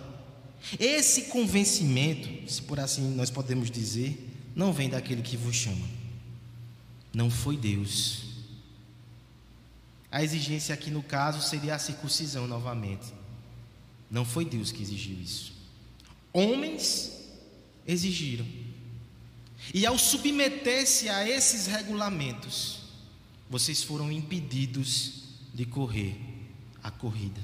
esse 0.80 1.24
convencimento, 1.24 2.52
se 2.52 2.62
por 2.64 2.80
assim 2.80 3.14
nós 3.16 3.30
podemos 3.30 3.70
dizer, 3.70 4.30
não 4.56 4.74
vem 4.74 4.90
daquele 4.90 5.22
que 5.22 5.38
vos 5.38 5.56
chama, 5.56 5.88
não 7.14 7.30
foi 7.30 7.56
Deus 7.56 8.33
a 10.14 10.24
exigência 10.24 10.76
aqui 10.76 10.92
no 10.92 11.02
caso 11.02 11.42
seria 11.42 11.74
a 11.74 11.80
circuncisão 11.80 12.46
novamente. 12.46 13.12
Não 14.12 14.24
foi 14.24 14.46
Deus 14.46 14.72
que 14.72 14.84
exigiu 14.84 15.20
isso. 15.20 15.54
Homens 16.32 17.12
exigiram. 17.88 18.46
E 19.74 19.88
ao 19.88 19.98
submeter-se 19.98 21.10
a 21.10 21.28
esses 21.28 21.66
regulamentos, 21.66 22.82
vocês 23.50 23.82
foram 23.82 24.12
impedidos 24.12 25.24
de 25.52 25.66
correr 25.66 26.16
a 26.84 26.92
corrida. 26.92 27.42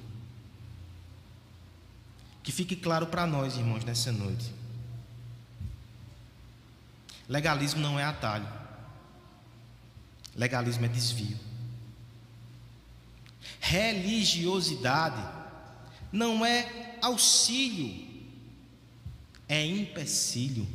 Que 2.43 2.51
fique 2.51 2.75
claro 2.75 3.07
para 3.07 3.25
nós, 3.25 3.57
irmãos, 3.57 3.83
nessa 3.83 4.11
noite. 4.11 4.53
Legalismo 7.27 7.81
não 7.81 7.99
é 7.99 8.03
atalho. 8.03 8.47
Legalismo 10.35 10.85
é 10.85 10.87
desvio. 10.87 11.48
Religiosidade 13.59 15.21
não 16.11 16.45
é 16.45 16.97
auxílio, 17.01 18.07
é 19.47 19.65
empecilho. 19.65 20.67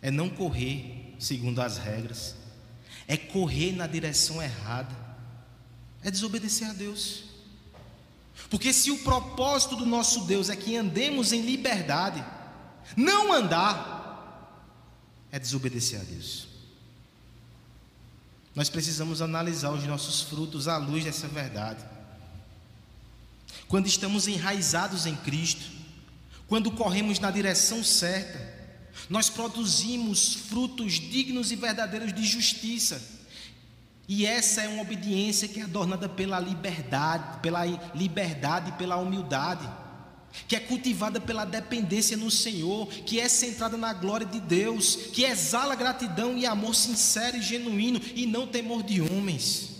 É 0.00 0.10
não 0.10 0.28
correr 0.28 1.14
segundo 1.18 1.60
as 1.60 1.78
regras. 1.78 2.36
é 3.08 3.16
correr 3.16 3.72
na 3.72 3.86
direção 3.86 4.42
errada, 4.42 4.94
é 6.02 6.10
desobedecer 6.10 6.68
a 6.68 6.72
Deus. 6.72 7.24
Porque 8.50 8.72
se 8.72 8.90
o 8.90 8.98
propósito 8.98 9.76
do 9.76 9.86
nosso 9.86 10.24
Deus 10.24 10.50
é 10.50 10.56
que 10.56 10.76
andemos 10.76 11.32
em 11.32 11.40
liberdade, 11.40 12.24
não 12.96 13.32
andar 13.32 13.96
é 15.30 15.38
desobedecer 15.38 16.00
a 16.00 16.04
Deus. 16.04 16.45
Nós 18.56 18.70
precisamos 18.70 19.20
analisar 19.20 19.70
os 19.70 19.84
nossos 19.84 20.22
frutos 20.22 20.66
à 20.66 20.78
luz 20.78 21.04
dessa 21.04 21.28
verdade. 21.28 21.84
Quando 23.68 23.86
estamos 23.86 24.26
enraizados 24.26 25.04
em 25.04 25.14
Cristo, 25.14 25.70
quando 26.48 26.70
corremos 26.70 27.18
na 27.18 27.30
direção 27.30 27.84
certa, 27.84 28.56
nós 29.10 29.28
produzimos 29.28 30.32
frutos 30.48 30.94
dignos 30.94 31.52
e 31.52 31.56
verdadeiros 31.56 32.14
de 32.14 32.24
justiça. 32.24 33.02
E 34.08 34.24
essa 34.24 34.62
é 34.62 34.68
uma 34.68 34.82
obediência 34.82 35.48
que 35.48 35.60
é 35.60 35.64
adornada 35.64 36.08
pela 36.08 36.40
liberdade, 36.40 37.40
pela 37.40 37.66
liberdade 37.94 38.70
e 38.70 38.72
pela 38.74 38.96
humildade, 38.96 39.68
que 40.46 40.56
é 40.56 40.60
cultivada 40.60 41.20
pela 41.20 41.44
dependência 41.44 42.16
no 42.16 42.30
Senhor, 42.30 42.86
que 42.88 43.20
é 43.20 43.28
centrada 43.28 43.76
na 43.76 43.92
glória 43.92 44.26
de 44.26 44.40
Deus, 44.40 44.96
que 45.12 45.24
exala 45.24 45.74
gratidão 45.74 46.36
e 46.36 46.46
amor 46.46 46.74
sincero 46.74 47.36
e 47.36 47.42
genuíno 47.42 48.00
e 48.14 48.26
não 48.26 48.46
temor 48.46 48.82
de 48.82 49.00
homens. 49.00 49.70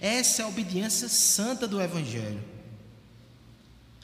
Essa 0.00 0.42
é 0.42 0.44
a 0.44 0.48
obediência 0.48 1.08
santa 1.08 1.66
do 1.66 1.80
Evangelho. 1.80 2.42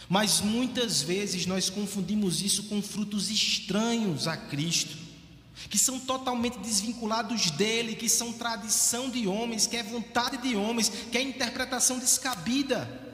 Mas 0.09 0.41
muitas 0.41 1.03
vezes 1.03 1.47
nós 1.47 1.71
confundimos 1.71 2.43
isso 2.43 2.65
com 2.65 2.83
frutos 2.83 3.31
estranhos 3.31 4.29
a 4.29 4.37
Cristo 4.37 5.03
que 5.69 5.79
são 5.79 5.99
totalmente 5.99 6.59
desvinculados 6.59 7.51
dele, 7.51 7.95
que 7.95 8.09
são 8.09 8.33
tradição 8.33 9.09
de 9.09 9.27
homens, 9.27 9.67
que 9.67 9.77
é 9.77 9.83
vontade 9.83 10.39
de 10.39 10.57
homens, 10.57 10.91
que 11.11 11.17
é 11.17 11.23
interpretação 11.23 11.99
descabida. 11.99 13.12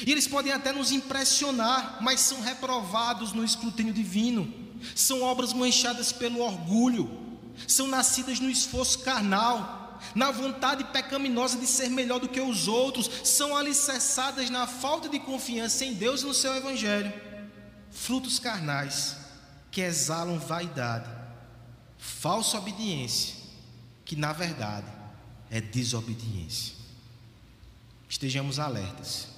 E 0.00 0.10
eles 0.10 0.26
podem 0.26 0.52
até 0.52 0.72
nos 0.72 0.90
impressionar, 0.90 1.98
mas 2.00 2.20
são 2.20 2.40
reprovados 2.40 3.32
no 3.32 3.44
escrutínio 3.44 3.92
divino. 3.92 4.52
São 4.94 5.22
obras 5.22 5.52
manchadas 5.52 6.10
pelo 6.10 6.40
orgulho, 6.40 7.20
são 7.68 7.86
nascidas 7.86 8.40
no 8.40 8.50
esforço 8.50 9.00
carnal, 9.00 10.00
na 10.14 10.30
vontade 10.30 10.82
pecaminosa 10.84 11.56
de 11.56 11.66
ser 11.66 11.88
melhor 11.88 12.18
do 12.18 12.28
que 12.28 12.40
os 12.40 12.66
outros, 12.66 13.08
são 13.22 13.56
alicerçadas 13.56 14.50
na 14.50 14.66
falta 14.66 15.08
de 15.08 15.20
confiança 15.20 15.84
em 15.84 15.94
Deus 15.94 16.22
e 16.22 16.26
no 16.26 16.34
seu 16.34 16.54
Evangelho. 16.54 17.12
Frutos 17.90 18.38
carnais 18.38 19.16
que 19.70 19.80
exalam 19.80 20.38
vaidade 20.38 21.22
falsa 22.02 22.58
obediência, 22.58 23.36
que 24.04 24.16
na 24.16 24.32
verdade 24.32 24.90
é 25.48 25.60
desobediência. 25.60 26.74
Estejamos 28.08 28.58
alertas. 28.58 29.28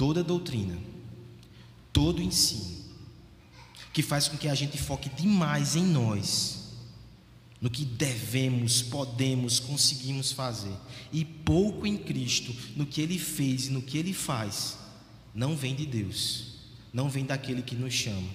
Toda 0.00 0.24
doutrina, 0.24 0.78
todo 1.92 2.22
ensino, 2.22 2.80
que 3.92 4.02
faz 4.02 4.28
com 4.28 4.38
que 4.38 4.48
a 4.48 4.54
gente 4.54 4.78
foque 4.78 5.10
demais 5.10 5.76
em 5.76 5.84
nós, 5.84 6.78
no 7.60 7.68
que 7.68 7.84
devemos, 7.84 8.80
podemos, 8.80 9.60
conseguimos 9.60 10.32
fazer, 10.32 10.72
e 11.12 11.22
pouco 11.22 11.86
em 11.86 11.98
Cristo, 11.98 12.56
no 12.74 12.86
que 12.86 13.02
Ele 13.02 13.18
fez 13.18 13.66
e 13.66 13.70
no 13.70 13.82
que 13.82 13.98
Ele 13.98 14.14
faz, 14.14 14.78
não 15.34 15.54
vem 15.54 15.74
de 15.74 15.84
Deus, 15.84 16.54
não 16.94 17.10
vem 17.10 17.26
daquele 17.26 17.60
que 17.60 17.74
nos 17.74 17.92
chama, 17.92 18.30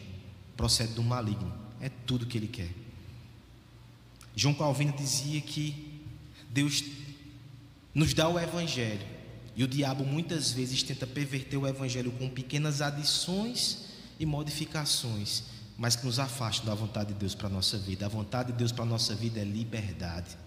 procede 0.56 0.94
do 0.94 1.02
maligno 1.02 1.66
é 1.82 1.90
tudo 1.90 2.28
que 2.28 2.38
ele 2.38 2.48
quer. 2.48 2.70
João 4.36 4.54
Calvino 4.54 4.94
dizia 4.94 5.42
que 5.42 6.04
Deus 6.50 6.84
nos 7.92 8.14
dá 8.14 8.28
o 8.30 8.40
Evangelho 8.40 9.15
e 9.56 9.64
o 9.64 9.68
diabo 9.68 10.04
muitas 10.04 10.52
vezes 10.52 10.84
tenta 10.84 11.08
perverter 11.08 11.58
o 11.58 11.66
Evangelho 11.66 12.12
com 12.12 12.30
pequenas 12.30 12.82
adições 12.82 13.86
e 14.20 14.26
modificações, 14.26 15.44
mas 15.78 15.96
que 15.96 16.06
nos 16.06 16.20
afastam 16.20 16.66
da 16.66 16.76
vontade 16.76 17.14
de 17.14 17.20
Deus 17.20 17.34
para 17.34 17.48
a 17.48 17.50
nossa 17.50 17.78
vida. 17.78 18.06
A 18.06 18.10
vontade 18.10 18.52
de 18.52 18.58
Deus 18.58 18.72
para 18.72 18.84
a 18.84 18.88
nossa 18.88 19.16
vida 19.16 19.40
é 19.40 19.46
liberdade, 19.46 20.38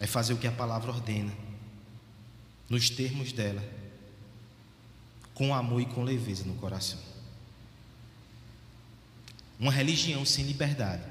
é 0.00 0.06
fazer 0.06 0.32
o 0.32 0.38
que 0.38 0.48
a 0.48 0.52
palavra 0.52 0.90
ordena, 0.90 1.32
nos 2.68 2.90
termos 2.90 3.32
dela, 3.32 3.62
com 5.32 5.54
amor 5.54 5.80
e 5.80 5.86
com 5.86 6.02
leveza 6.02 6.44
no 6.44 6.54
coração. 6.54 6.98
Uma 9.60 9.70
religião 9.70 10.24
sem 10.26 10.44
liberdade, 10.44 11.04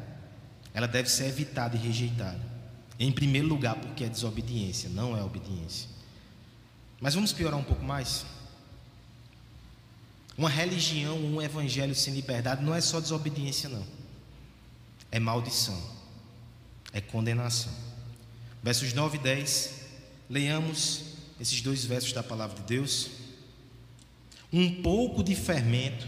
ela 0.73 0.87
deve 0.87 1.09
ser 1.09 1.27
evitada 1.27 1.77
e 1.77 1.79
rejeitada. 1.79 2.51
Em 2.99 3.11
primeiro 3.11 3.47
lugar, 3.47 3.75
porque 3.75 4.03
é 4.03 4.09
desobediência, 4.09 4.89
não 4.89 5.17
é 5.17 5.23
obediência. 5.23 5.90
Mas 7.01 7.15
vamos 7.15 7.33
piorar 7.33 7.59
um 7.59 7.63
pouco 7.63 7.83
mais? 7.83 8.23
Uma 10.37 10.49
religião, 10.49 11.17
um 11.17 11.41
evangelho 11.41 11.95
sem 11.95 12.13
liberdade 12.13 12.63
não 12.63 12.75
é 12.75 12.79
só 12.79 12.99
desobediência, 12.99 13.67
não. 13.67 13.83
É 15.11 15.19
maldição, 15.19 15.77
é 16.93 17.01
condenação. 17.01 17.73
Versos 18.63 18.93
9 18.93 19.17
e 19.17 19.19
10, 19.19 19.73
leiamos 20.29 21.15
esses 21.39 21.59
dois 21.61 21.83
versos 21.83 22.13
da 22.13 22.21
palavra 22.21 22.55
de 22.57 22.61
Deus. 22.61 23.09
Um 24.53 24.81
pouco 24.83 25.23
de 25.23 25.35
fermento 25.35 26.07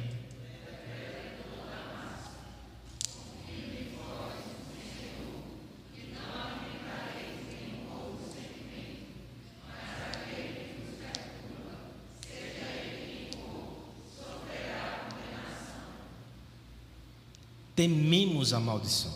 tememos 17.83 18.53
a 18.53 18.59
maldição. 18.61 19.13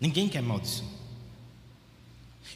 Ninguém 0.00 0.26
quer 0.26 0.40
maldição. 0.40 0.88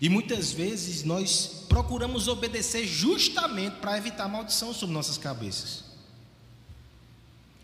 E 0.01 0.09
muitas 0.09 0.53
vezes 0.53 1.05
nós 1.05 1.67
procuramos 1.69 2.29
obedecer 2.29 2.87
justamente 2.87 3.77
para 3.77 3.99
evitar 3.99 4.27
maldição 4.27 4.73
sobre 4.73 4.95
nossas 4.95 5.19
cabeças. 5.19 5.85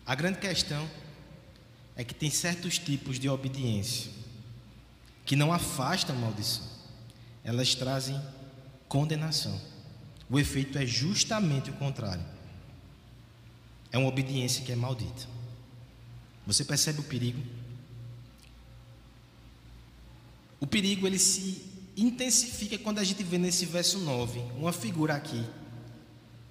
A 0.04 0.14
grande 0.14 0.38
questão 0.38 0.88
é 1.96 2.04
que 2.04 2.14
tem 2.14 2.30
certos 2.30 2.78
tipos 2.78 3.18
de 3.18 3.28
obediência 3.28 4.10
que 5.24 5.36
não 5.36 5.52
afastam 5.52 6.16
maldição, 6.16 6.64
elas 7.42 7.74
trazem 7.74 8.20
condenação. 8.88 9.58
O 10.28 10.38
efeito 10.38 10.76
é 10.76 10.84
justamente 10.84 11.70
o 11.70 11.74
contrário. 11.74 12.24
É 13.90 13.96
uma 13.98 14.08
obediência 14.08 14.64
que 14.64 14.72
é 14.72 14.76
maldita. 14.76 15.39
Você 16.52 16.64
percebe 16.64 16.98
o 16.98 17.04
perigo? 17.04 17.40
O 20.58 20.66
perigo 20.66 21.06
ele 21.06 21.18
se 21.18 21.64
intensifica 21.96 22.76
quando 22.76 22.98
a 22.98 23.04
gente 23.04 23.22
vê 23.22 23.38
nesse 23.38 23.64
verso 23.64 24.00
9 24.00 24.40
uma 24.56 24.72
figura 24.72 25.14
aqui 25.14 25.44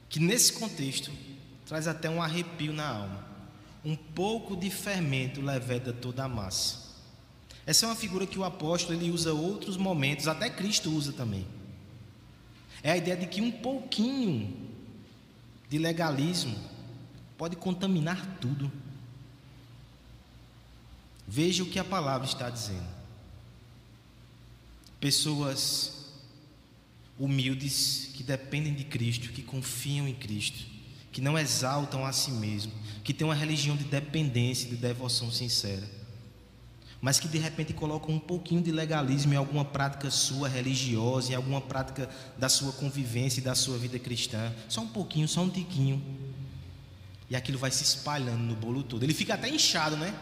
que 0.07 0.17
nesse 0.17 0.53
contexto 0.53 1.11
traz 1.65 1.85
até 1.85 2.09
um 2.09 2.21
arrepio 2.21 2.71
na 2.71 2.87
alma. 2.87 3.27
Um 3.83 3.93
pouco 3.93 4.55
de 4.55 4.69
fermento 4.69 5.41
leveda 5.41 5.91
toda 5.91 6.23
a 6.23 6.29
massa. 6.29 6.77
Essa 7.65 7.85
é 7.85 7.89
uma 7.89 7.95
figura 7.95 8.25
que 8.25 8.39
o 8.39 8.45
apóstolo 8.45 8.97
ele 8.97 9.11
usa 9.11 9.33
outros 9.33 9.75
momentos, 9.75 10.29
até 10.29 10.49
Cristo 10.49 10.89
usa 10.89 11.11
também. 11.11 11.45
É 12.81 12.91
a 12.91 12.97
ideia 12.97 13.17
de 13.17 13.27
que 13.27 13.41
um 13.41 13.51
pouquinho 13.51 14.55
de 15.69 15.77
legalismo 15.77 16.55
pode 17.37 17.57
contaminar 17.57 18.37
tudo. 18.39 18.71
Veja 21.31 21.61
o 21.61 21.67
que 21.67 21.77
a 21.77 21.83
palavra 21.83 22.27
está 22.27 22.49
dizendo. 22.49 22.87
Pessoas 24.99 26.07
humildes 27.19 28.09
que 28.15 28.23
dependem 28.23 28.73
de 28.73 28.83
Cristo, 28.83 29.29
que 29.29 29.43
confiam 29.43 30.07
em 30.07 30.15
Cristo, 30.15 30.65
que 31.11 31.21
não 31.21 31.37
exaltam 31.37 32.03
a 32.03 32.11
si 32.11 32.31
mesmo, 32.31 32.71
que 33.03 33.13
têm 33.13 33.27
uma 33.27 33.35
religião 33.35 33.77
de 33.77 33.83
dependência, 33.83 34.67
de 34.67 34.75
devoção 34.75 35.31
sincera, 35.31 35.87
mas 36.99 37.19
que 37.19 37.27
de 37.27 37.37
repente 37.37 37.73
colocam 37.73 38.15
um 38.15 38.19
pouquinho 38.19 38.63
de 38.63 38.71
legalismo 38.71 39.31
em 39.31 39.37
alguma 39.37 39.63
prática 39.63 40.09
sua 40.09 40.49
religiosa, 40.49 41.31
em 41.31 41.35
alguma 41.35 41.61
prática 41.61 42.09
da 42.39 42.49
sua 42.49 42.71
convivência 42.71 43.39
e 43.39 43.43
da 43.43 43.53
sua 43.53 43.77
vida 43.77 43.99
cristã, 43.99 44.51
só 44.67 44.81
um 44.81 44.87
pouquinho, 44.87 45.27
só 45.27 45.41
um 45.41 45.49
tiquinho, 45.49 46.03
e 47.29 47.35
aquilo 47.35 47.59
vai 47.59 47.69
se 47.69 47.83
espalhando 47.83 48.41
no 48.41 48.55
bolo 48.55 48.81
todo. 48.81 49.03
Ele 49.03 49.13
fica 49.13 49.35
até 49.35 49.47
inchado, 49.47 49.95
né? 49.95 50.19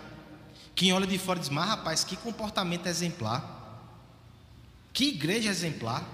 Quem 0.78 0.94
olha 0.94 1.08
de 1.08 1.18
fora 1.18 1.40
diz: 1.40 1.50
Mas 1.50 1.68
rapaz, 1.68 2.04
que 2.04 2.16
comportamento 2.16 2.86
exemplar, 2.86 3.82
que 4.94 5.06
igreja 5.06 5.50
exemplar, 5.50 6.08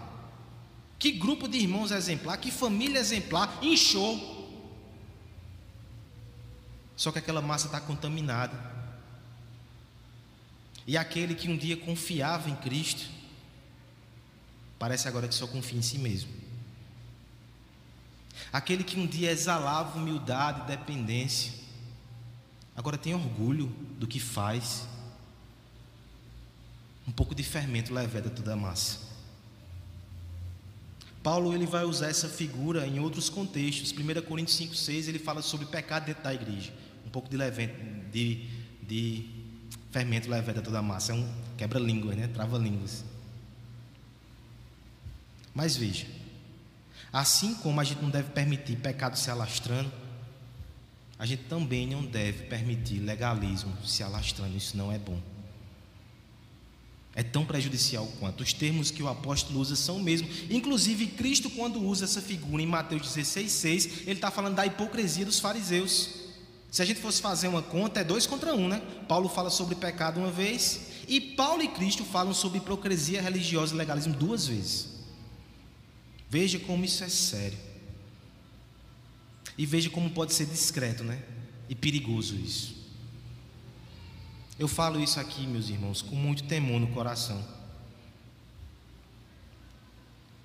que 0.97 1.12
grupo 1.12 1.49
de 1.49 1.58
irmãos 1.58 1.91
exemplar, 1.91 2.38
que 2.38 2.49
família 2.49 2.97
exemplar, 2.97 3.60
inchou. 3.62 4.32
Só 6.95 7.12
que 7.12 7.19
aquela 7.19 7.41
massa 7.41 7.65
está 7.65 7.82
contaminada. 7.82 8.71
E 10.88 10.95
aquele 10.95 11.36
que 11.36 11.49
um 11.49 11.58
dia 11.58 11.76
confiava 11.76 12.49
em 12.49 12.56
Cristo, 12.56 13.10
parece 14.80 15.10
agora 15.10 15.28
que 15.28 15.36
só 15.36 15.45
confia 15.45 15.80
em 15.80 15.82
si 15.82 15.97
mesmo. 15.97 16.32
Aquele 18.54 18.86
que 18.86 18.97
um 18.97 19.06
dia 19.06 19.30
exalava 19.30 19.97
humildade 19.97 20.62
e 20.62 20.78
dependência, 20.78 21.62
agora 22.76 22.98
tem 22.98 23.14
orgulho 23.14 23.68
do 23.98 24.08
que 24.08 24.20
faz. 24.20 24.88
Um 27.08 27.12
pouco 27.12 27.36
de 27.36 27.44
fermento 27.44 27.94
leveda 27.94 28.30
toda 28.30 28.54
a 28.54 28.56
massa. 28.56 29.14
Paulo 31.24 31.56
ele 31.56 31.66
vai 31.66 31.86
usar 31.86 32.10
essa 32.10 32.28
figura 32.28 32.86
em 32.86 33.00
outros 33.00 33.30
contextos. 33.30 33.94
1 33.94 34.22
Coríntios 34.24 34.60
5,6 34.60 35.08
ele 35.08 35.20
fala 35.20 35.42
sobre 35.42 35.66
pecado 35.66 36.06
dentro 36.06 36.22
da 36.22 36.34
igreja. 36.34 36.74
Um 37.06 37.10
pouco 37.10 37.30
de, 37.30 37.38
levento, 37.38 37.76
de, 38.12 38.46
de 38.82 39.30
fermento 39.90 40.30
leveda 40.30 40.62
toda 40.62 40.80
a 40.80 40.82
massa. 40.82 41.14
É 41.14 41.16
um 41.16 41.34
quebra-línguas, 41.58 42.18
né? 42.18 42.28
Trava-línguas. 42.28 43.06
Mas 45.56 45.78
veja, 45.78 46.08
assim 47.12 47.54
como 47.56 47.80
a 47.80 47.84
gente 47.84 48.02
não 48.02 48.10
deve 48.10 48.32
permitir 48.32 48.76
pecado 48.78 49.18
se 49.18 49.30
alastrando, 49.30 49.92
a 51.24 51.26
gente 51.26 51.44
também 51.44 51.88
não 51.88 52.04
deve 52.04 52.44
permitir 52.48 53.00
legalismo 53.00 53.72
se 53.86 54.04
alastrando. 54.04 54.58
Isso 54.58 54.76
não 54.76 54.92
é 54.92 55.00
bom 55.00 55.18
é 57.16 57.22
tão 57.22 57.46
prejudicial 57.46 58.08
quanto. 58.20 58.42
Os 58.42 58.54
termos 58.54 58.90
que 58.90 59.04
o 59.04 59.08
apóstolo 59.08 59.60
usa 59.60 59.76
são 59.76 59.98
o 59.98 60.04
mesmo. 60.04 60.28
Inclusive, 60.50 61.08
Cristo, 61.08 61.50
quando 61.50 61.82
usa 61.82 62.06
essa 62.06 62.22
figura 62.22 62.62
em 62.62 62.66
Mateus 62.66 63.04
16,6, 63.04 64.02
ele 64.02 64.14
está 64.14 64.32
falando 64.32 64.56
da 64.56 64.66
hipocrisia 64.66 65.26
dos 65.26 65.40
fariseus. 65.40 66.10
Se 66.72 66.82
a 66.82 66.86
gente 66.86 67.00
fosse 67.00 67.22
fazer 67.22 67.48
uma 67.48 67.62
conta, 67.62 68.00
é 68.00 68.04
dois 68.04 68.26
contra 68.26 68.56
um, 68.56 68.68
né? 68.68 68.82
Paulo 69.08 69.30
fala 69.30 69.52
sobre 69.52 69.76
pecado 69.76 70.20
uma 70.20 70.32
vez, 70.32 70.88
e 71.08 71.22
Paulo 71.22 71.62
e 71.62 71.68
Cristo 71.68 72.04
falam 72.04 72.34
sobre 72.34 72.58
hipocrisia 72.58 73.22
religiosa 73.22 73.76
e 73.76 73.78
legalismo 73.78 74.16
duas 74.16 74.48
vezes. 74.48 74.88
Veja 76.28 76.58
como 76.58 76.84
isso 76.84 77.04
é 77.04 77.10
sério. 77.10 77.73
E 79.58 79.66
veja 79.66 79.89
como 79.89 80.10
pode 80.10 80.34
ser 80.34 80.46
discreto, 80.46 81.04
né? 81.04 81.22
E 81.70 81.76
perigoso 81.76 82.36
isso. 82.36 82.84
Eu 84.58 84.68
falo 84.68 85.00
isso 85.02 85.20
aqui, 85.20 85.46
meus 85.48 85.70
irmãos, 85.70 86.02
com 86.02 86.16
muito 86.16 86.44
temor 86.44 86.80
no 86.80 86.88
coração. 86.88 87.44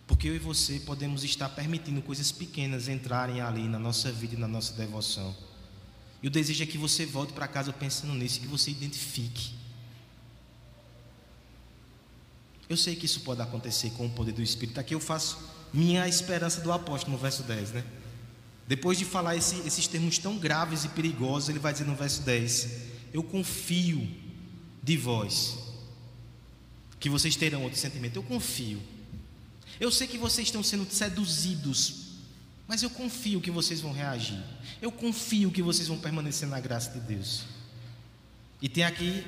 Porque 0.07 0.29
eu 0.29 0.35
e 0.35 0.39
você 0.39 0.81
podemos 0.81 1.23
estar 1.23 1.49
permitindo 1.51 2.01
coisas 2.01 2.33
pequenas 2.33 2.89
entrarem 2.89 3.41
ali 3.41 3.69
na 3.69 3.79
nossa 3.79 4.11
vida 4.11 4.35
e 4.35 4.39
na 4.39 4.49
nossa 4.49 4.73
devoção. 4.73 5.37
E 6.23 6.27
o 6.27 6.31
desejo 6.31 6.63
é 6.63 6.67
que 6.67 6.79
você 6.79 7.07
volte 7.07 7.33
para 7.33 7.47
casa 7.47 7.73
pensando 7.73 8.15
nisso 8.15 8.41
que 8.41 8.47
você 8.47 8.71
identifique. 8.71 9.55
Eu 12.69 12.77
sei 12.77 12.97
que 12.97 13.07
isso 13.07 13.21
pode 13.21 13.41
acontecer 13.41 13.91
com 13.91 14.07
o 14.07 14.11
poder 14.11 14.33
do 14.33 14.43
Espírito. 14.43 14.81
Aqui 14.81 14.95
eu 14.95 15.01
faço 15.01 15.39
minha 15.73 16.09
esperança 16.09 16.61
do 16.61 16.73
apóstolo 16.73 17.13
no 17.13 17.19
verso 17.19 17.43
10, 17.43 17.73
né? 17.73 17.85
Depois 18.69 18.99
de 18.99 19.07
falar 19.07 19.35
esse, 19.35 19.67
esses 19.67 19.87
termos 19.87 20.19
tão 20.19 20.37
graves 20.37 20.85
e 20.85 20.91
perigosos, 20.91 21.49
ele 21.49 21.59
vai 21.59 21.73
dizer 21.73 21.87
no 21.87 21.95
verso 21.95 22.21
10: 22.21 22.69
eu 23.15 23.23
confio 23.23 24.07
de 24.83 24.95
vós, 24.95 25.59
que 27.01 27.09
vocês 27.09 27.35
terão 27.35 27.63
outro 27.63 27.79
sentimento. 27.79 28.17
Eu 28.17 28.23
confio. 28.23 28.79
Eu 29.81 29.91
sei 29.91 30.07
que 30.07 30.19
vocês 30.19 30.49
estão 30.49 30.63
sendo 30.63 30.87
seduzidos, 30.93 32.09
mas 32.67 32.83
eu 32.83 32.91
confio 32.91 33.41
que 33.41 33.51
vocês 33.51 33.81
vão 33.81 33.91
reagir. 33.91 34.43
Eu 34.83 34.93
confio 34.93 35.51
que 35.51 35.63
vocês 35.63 35.89
vão 35.89 35.99
permanecer 35.99 36.47
na 36.47 36.61
graça 36.61 36.91
de 36.91 37.01
Deus. 37.01 37.45
E 38.61 38.69
tem 38.69 38.85
aqui, 38.85 39.25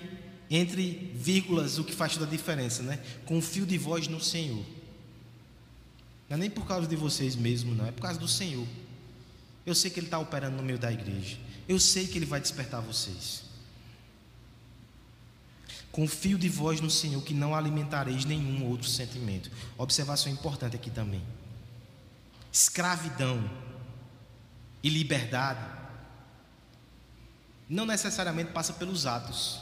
entre 0.50 1.14
vírgulas, 1.14 1.78
o 1.78 1.84
que 1.84 1.94
faz 1.94 2.12
toda 2.12 2.26
a 2.26 2.28
diferença, 2.28 2.82
né? 2.82 2.98
Confio 3.24 3.64
de 3.64 3.78
vós 3.78 4.06
no 4.06 4.20
Senhor. 4.20 4.64
Não 6.28 6.36
é 6.36 6.40
nem 6.40 6.50
por 6.50 6.66
causa 6.66 6.86
de 6.86 6.94
vocês 6.94 7.34
mesmos, 7.34 7.74
não, 7.74 7.86
é 7.86 7.92
por 7.92 8.02
causa 8.02 8.18
do 8.18 8.28
Senhor. 8.28 8.66
Eu 9.64 9.74
sei 9.74 9.90
que 9.90 10.00
Ele 10.00 10.06
está 10.06 10.18
operando 10.18 10.56
no 10.56 10.62
meio 10.62 10.78
da 10.78 10.92
igreja. 10.92 11.38
Eu 11.68 11.78
sei 11.78 12.06
que 12.06 12.18
Ele 12.18 12.26
vai 12.26 12.40
despertar 12.40 12.80
vocês. 12.80 13.42
Confio 15.92 16.38
de 16.38 16.48
vós 16.48 16.80
no 16.80 16.90
Senhor 16.90 17.22
que 17.22 17.34
não 17.34 17.54
alimentareis 17.54 18.24
nenhum 18.24 18.66
outro 18.66 18.88
sentimento. 18.88 19.50
Observação 19.76 20.32
importante 20.32 20.76
aqui 20.76 20.90
também. 20.90 21.22
Escravidão 22.52 23.48
e 24.82 24.88
liberdade 24.88 25.80
não 27.68 27.86
necessariamente 27.86 28.50
passa 28.50 28.72
pelos 28.72 29.06
atos. 29.06 29.60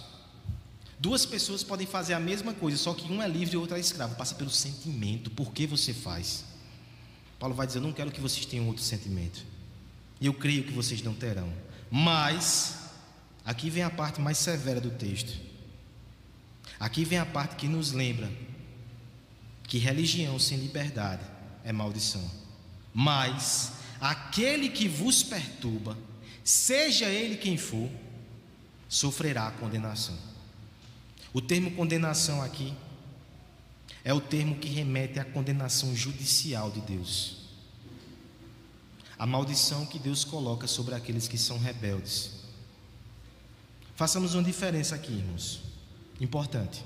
Duas 0.99 1.27
pessoas 1.27 1.63
podem 1.63 1.87
fazer 1.87 2.15
a 2.15 2.21
mesma 2.21 2.55
coisa, 2.55 2.79
só 2.79 2.95
que 2.95 3.13
um 3.13 3.23
é 3.23 3.29
livre 3.29 3.55
e 3.55 3.57
o 3.59 3.61
outro 3.61 3.77
é 3.77 3.81
escravo. 3.81 4.17
Passa 4.17 4.35
pelo 4.35 4.51
sentimento, 4.51 5.31
por 5.31 5.53
que 5.53 5.67
você 5.67 5.93
faz. 5.93 6.45
Paulo 7.39 7.55
vai 7.55 7.67
dizer: 7.67 7.79
Eu 7.79 7.83
não 7.83 7.93
quero 7.93 8.11
que 8.11 8.21
vocês 8.21 8.47
tenham 8.47 8.67
outro 8.67 8.83
sentimento. 8.83 9.45
E 10.21 10.27
eu 10.27 10.35
creio 10.35 10.65
que 10.65 10.73
vocês 10.73 11.03
não 11.03 11.15
terão. 11.15 11.53
Mas, 11.91 12.91
aqui 13.45 13.71
vem 13.71 13.83
a 13.83 13.91
parte 13.91 14.21
mais 14.21 14.39
severa 14.39 14.81
do 14.81 14.91
texto. 14.91 15.39
Aqui 16.79 17.05
vem 17.05 17.19
a 17.19 17.27
parte 17.27 17.57
que 17.57 17.67
nos 17.67 17.93
lembra 17.93 18.31
que 19.65 19.79
religião 19.79 20.39
sem 20.39 20.59
liberdade 20.59 21.23
é 21.65 21.73
maldição. 21.73 22.29
Mas 22.95 23.73
aquele 24.01 24.69
que 24.69 24.89
vos 24.89 25.23
perturba, 25.23 25.97
seja 26.43 27.07
ele 27.07 27.37
quem 27.37 27.57
for, 27.57 27.91
sofrerá 28.89 29.51
condenação. 29.53 30.17
O 31.33 31.41
termo 31.41 31.71
condenação 31.73 32.43
aqui 32.43 32.75
é 34.03 34.15
o 34.15 34.21
termo 34.21 34.57
que 34.57 34.69
remete 34.69 35.21
à 35.21 35.25
condenação 35.25 35.95
judicial 35.95 36.71
de 36.71 36.81
Deus. 36.81 37.38
A 39.19 39.27
maldição 39.27 39.85
que 39.85 39.99
Deus 39.99 40.25
coloca 40.25 40.67
sobre 40.67 40.95
aqueles 40.95 41.27
que 41.27 41.37
são 41.37 41.59
rebeldes. 41.59 42.31
Façamos 43.97 44.35
uma 44.35 44.45
diferença 44.45 44.95
aqui, 44.95 45.13
irmãos. 45.13 45.61
Importante. 46.21 46.85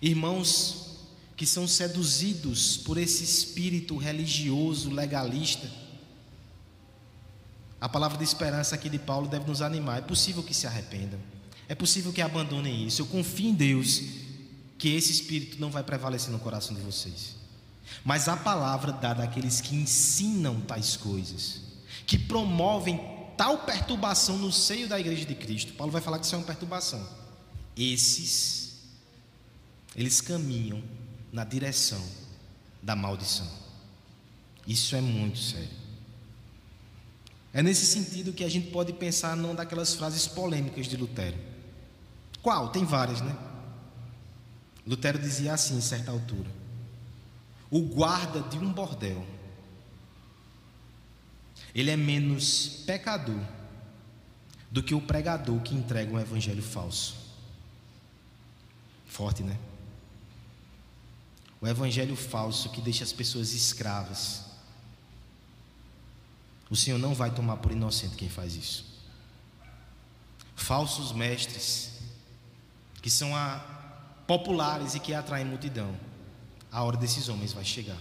Irmãos 0.00 0.96
que 1.36 1.46
são 1.46 1.66
seduzidos 1.66 2.76
por 2.78 2.96
esse 2.96 3.22
espírito 3.22 3.96
religioso, 3.96 4.90
legalista. 4.90 5.70
A 7.80 7.88
palavra 7.88 8.16
de 8.16 8.24
esperança 8.24 8.74
aqui 8.74 8.88
de 8.88 8.98
Paulo 8.98 9.28
deve 9.28 9.46
nos 9.46 9.60
animar. 9.60 9.98
É 9.98 10.02
possível 10.02 10.42
que 10.42 10.54
se 10.54 10.66
arrependam. 10.66 11.18
É 11.68 11.74
possível 11.74 12.12
que 12.12 12.22
abandonem 12.22 12.86
isso. 12.86 13.02
Eu 13.02 13.06
confio 13.06 13.50
em 13.50 13.54
Deus 13.54 14.02
que 14.78 14.88
esse 14.94 15.12
espírito 15.12 15.60
não 15.60 15.70
vai 15.70 15.82
prevalecer 15.82 16.30
no 16.30 16.38
coração 16.38 16.74
de 16.74 16.80
vocês. 16.80 17.41
Mas 18.04 18.28
a 18.28 18.36
palavra 18.36 18.92
dada 18.92 19.22
àqueles 19.22 19.60
que 19.60 19.74
ensinam 19.74 20.60
tais 20.60 20.96
coisas, 20.96 21.60
que 22.06 22.18
promovem 22.18 23.00
tal 23.36 23.58
perturbação 23.58 24.38
no 24.38 24.52
seio 24.52 24.88
da 24.88 24.98
igreja 24.98 25.24
de 25.24 25.34
Cristo, 25.34 25.72
Paulo 25.74 25.92
vai 25.92 26.00
falar 26.00 26.18
que 26.18 26.26
isso 26.26 26.34
é 26.34 26.38
uma 26.38 26.44
perturbação. 26.44 27.06
Esses, 27.76 28.80
eles 29.96 30.20
caminham 30.20 30.82
na 31.32 31.44
direção 31.44 32.02
da 32.82 32.94
maldição. 32.94 33.48
Isso 34.66 34.94
é 34.94 35.00
muito 35.00 35.38
sério. 35.38 35.82
É 37.52 37.62
nesse 37.62 37.84
sentido 37.84 38.32
que 38.32 38.44
a 38.44 38.48
gente 38.48 38.70
pode 38.70 38.92
pensar 38.92 39.36
numa 39.36 39.54
daquelas 39.54 39.94
frases 39.94 40.26
polêmicas 40.26 40.86
de 40.86 40.96
Lutero. 40.96 41.36
Qual? 42.40 42.70
Tem 42.70 42.84
várias, 42.84 43.20
né? 43.20 43.36
Lutero 44.86 45.18
dizia 45.18 45.52
assim, 45.52 45.76
em 45.76 45.80
certa 45.80 46.10
altura: 46.10 46.50
O 47.72 47.80
guarda 47.80 48.40
de 48.42 48.56
um 48.56 48.72
bordel 48.72 49.26
ele 51.74 51.90
é 51.90 51.96
menos 51.96 52.82
pecador 52.86 53.40
do 54.70 54.82
que 54.82 54.94
o 54.94 55.00
pregador 55.00 55.60
que 55.60 55.74
entrega 55.74 56.12
um 56.12 56.20
evangelho 56.20 56.62
falso. 56.62 57.16
Forte, 59.06 59.42
né? 59.42 59.58
O 61.60 61.66
evangelho 61.66 62.16
falso 62.16 62.70
que 62.70 62.80
deixa 62.80 63.04
as 63.04 63.12
pessoas 63.12 63.52
escravas. 63.52 64.44
O 66.68 66.76
Senhor 66.76 66.98
não 66.98 67.14
vai 67.14 67.30
tomar 67.30 67.58
por 67.58 67.72
inocente 67.72 68.16
quem 68.16 68.28
faz 68.28 68.54
isso. 68.54 69.00
Falsos 70.56 71.12
mestres 71.12 72.00
que 73.00 73.10
são 73.10 73.34
a, 73.36 73.58
populares 74.26 74.94
e 74.94 75.00
que 75.00 75.12
atraem 75.12 75.44
multidão. 75.44 75.94
A 76.72 76.82
hora 76.82 76.96
desses 76.96 77.28
homens 77.28 77.52
vai 77.52 77.64
chegar. 77.64 77.98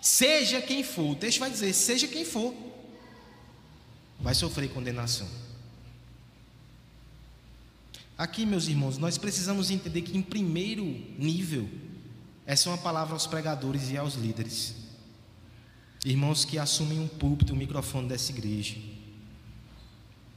Seja 0.00 0.62
quem 0.62 0.84
for, 0.84 1.10
o 1.10 1.16
texto 1.16 1.40
vai 1.40 1.50
dizer: 1.50 1.72
seja 1.72 2.06
quem 2.06 2.24
for, 2.24 2.54
vai 4.20 4.34
sofrer 4.34 4.70
condenação. 4.70 5.28
Aqui, 8.16 8.46
meus 8.46 8.68
irmãos, 8.68 8.96
nós 8.96 9.18
precisamos 9.18 9.72
entender 9.72 10.02
que, 10.02 10.16
em 10.16 10.22
primeiro 10.22 10.84
nível, 11.18 11.68
essa 12.46 12.68
é 12.68 12.72
uma 12.72 12.78
palavra 12.78 13.14
aos 13.14 13.26
pregadores 13.26 13.90
e 13.90 13.96
aos 13.96 14.14
líderes, 14.14 14.76
irmãos 16.04 16.44
que 16.44 16.58
assumem 16.58 17.00
um 17.00 17.08
púlpito, 17.08 17.52
um 17.52 17.56
microfone 17.56 18.08
dessa 18.08 18.30
igreja. 18.30 18.76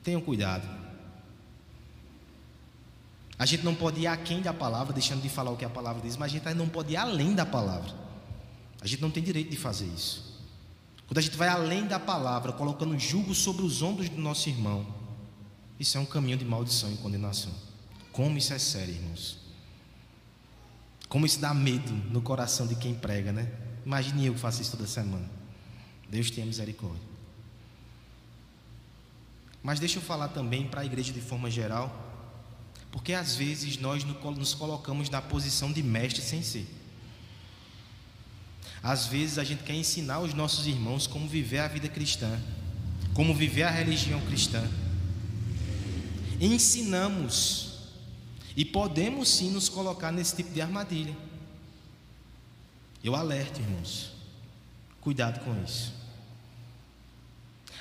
Tenham 0.03 0.21
cuidado. 0.21 0.86
A 3.39 3.45
gente 3.45 3.63
não 3.63 3.75
pode 3.75 4.01
ir 4.01 4.07
aquém 4.07 4.41
da 4.41 4.53
palavra, 4.53 4.93
deixando 4.93 5.21
de 5.21 5.29
falar 5.29 5.51
o 5.51 5.57
que 5.57 5.65
a 5.65 5.69
palavra 5.69 6.01
diz, 6.01 6.17
mas 6.17 6.31
a 6.31 6.33
gente 6.33 6.53
não 6.55 6.67
pode 6.67 6.93
ir 6.93 6.97
além 6.97 7.35
da 7.35 7.45
palavra. 7.45 7.93
A 8.81 8.87
gente 8.87 9.01
não 9.01 9.11
tem 9.11 9.21
direito 9.21 9.51
de 9.51 9.57
fazer 9.57 9.85
isso. 9.85 10.37
Quando 11.07 11.19
a 11.19 11.21
gente 11.21 11.37
vai 11.37 11.47
além 11.47 11.85
da 11.85 11.99
palavra, 11.99 12.51
colocando 12.51 12.97
julgo 12.97 13.33
sobre 13.33 13.63
os 13.63 13.81
ombros 13.81 14.09
do 14.09 14.19
nosso 14.19 14.49
irmão, 14.49 14.85
isso 15.79 15.97
é 15.97 16.01
um 16.01 16.05
caminho 16.05 16.37
de 16.37 16.45
maldição 16.45 16.91
e 16.91 16.97
condenação. 16.97 17.53
Como 18.11 18.37
isso 18.37 18.53
é 18.53 18.59
sério, 18.59 18.95
irmãos. 18.95 19.37
Como 21.07 21.25
isso 21.25 21.39
dá 21.39 21.53
medo 21.53 21.91
no 22.11 22.21
coração 22.21 22.67
de 22.67 22.75
quem 22.75 22.93
prega, 22.93 23.31
né? 23.31 23.49
Imagine 23.85 24.25
eu 24.25 24.33
que 24.33 24.39
faço 24.39 24.61
isso 24.61 24.71
toda 24.71 24.87
semana. 24.87 25.29
Deus 26.09 26.31
tenha 26.31 26.45
misericórdia. 26.45 27.01
Mas 29.63 29.79
deixa 29.79 29.99
eu 29.99 30.01
falar 30.01 30.29
também 30.29 30.67
para 30.67 30.81
a 30.81 30.85
igreja 30.85 31.13
de 31.13 31.21
forma 31.21 31.49
geral, 31.49 32.06
porque 32.97 33.13
às 33.13 33.35
vezes 33.35 33.77
nós 33.77 34.03
nos 34.03 34.55
colocamos 34.55 35.07
na 35.07 35.21
posição 35.21 35.71
de 35.71 35.83
mestre 35.83 36.19
sem 36.19 36.41
ser. 36.41 36.67
Às 38.81 39.05
vezes 39.05 39.37
a 39.37 39.43
gente 39.43 39.61
quer 39.63 39.75
ensinar 39.75 40.19
os 40.19 40.33
nossos 40.33 40.65
irmãos 40.65 41.05
como 41.05 41.29
viver 41.29 41.59
a 41.59 41.67
vida 41.67 41.87
cristã, 41.87 42.41
como 43.13 43.35
viver 43.35 43.61
a 43.61 43.69
religião 43.69 44.19
cristã. 44.21 44.67
Ensinamos 46.41 47.91
e 48.55 48.65
podemos 48.65 49.29
sim 49.29 49.51
nos 49.51 49.69
colocar 49.69 50.11
nesse 50.11 50.35
tipo 50.35 50.51
de 50.51 50.59
armadilha. 50.59 51.15
Eu 53.03 53.15
alerto, 53.15 53.61
irmãos. 53.61 54.11
Cuidado 55.01 55.39
com 55.41 55.63
isso. 55.63 55.93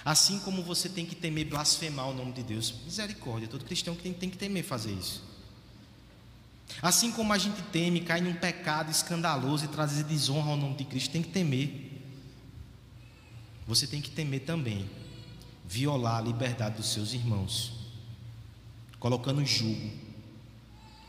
Assim 0.06 0.38
como 0.38 0.62
você 0.62 0.88
tem 0.88 1.04
que 1.04 1.16
temer 1.16 1.46
blasfemar 1.46 2.08
o 2.08 2.14
nome 2.14 2.30
de 2.30 2.44
Deus, 2.44 2.72
misericórdia, 2.84 3.48
todo 3.48 3.64
cristão 3.64 3.92
tem, 3.96 4.12
tem 4.12 4.30
que 4.30 4.38
temer 4.38 4.62
fazer 4.62 4.92
isso. 4.92 5.20
Assim 6.80 7.10
como 7.10 7.32
a 7.32 7.38
gente 7.38 7.60
teme 7.72 8.00
cair 8.00 8.22
num 8.22 8.34
pecado 8.34 8.88
escandaloso 8.88 9.64
e 9.64 9.68
trazer 9.68 10.04
desonra 10.04 10.52
ao 10.52 10.56
nome 10.56 10.76
de 10.76 10.84
Cristo, 10.84 11.10
tem 11.10 11.22
que 11.22 11.30
temer. 11.30 12.04
Você 13.66 13.84
tem 13.84 14.00
que 14.00 14.08
temer 14.08 14.42
também 14.42 14.88
violar 15.66 16.18
a 16.18 16.20
liberdade 16.20 16.76
dos 16.76 16.92
seus 16.92 17.12
irmãos, 17.12 17.72
colocando 19.00 19.44
julgo 19.44 19.90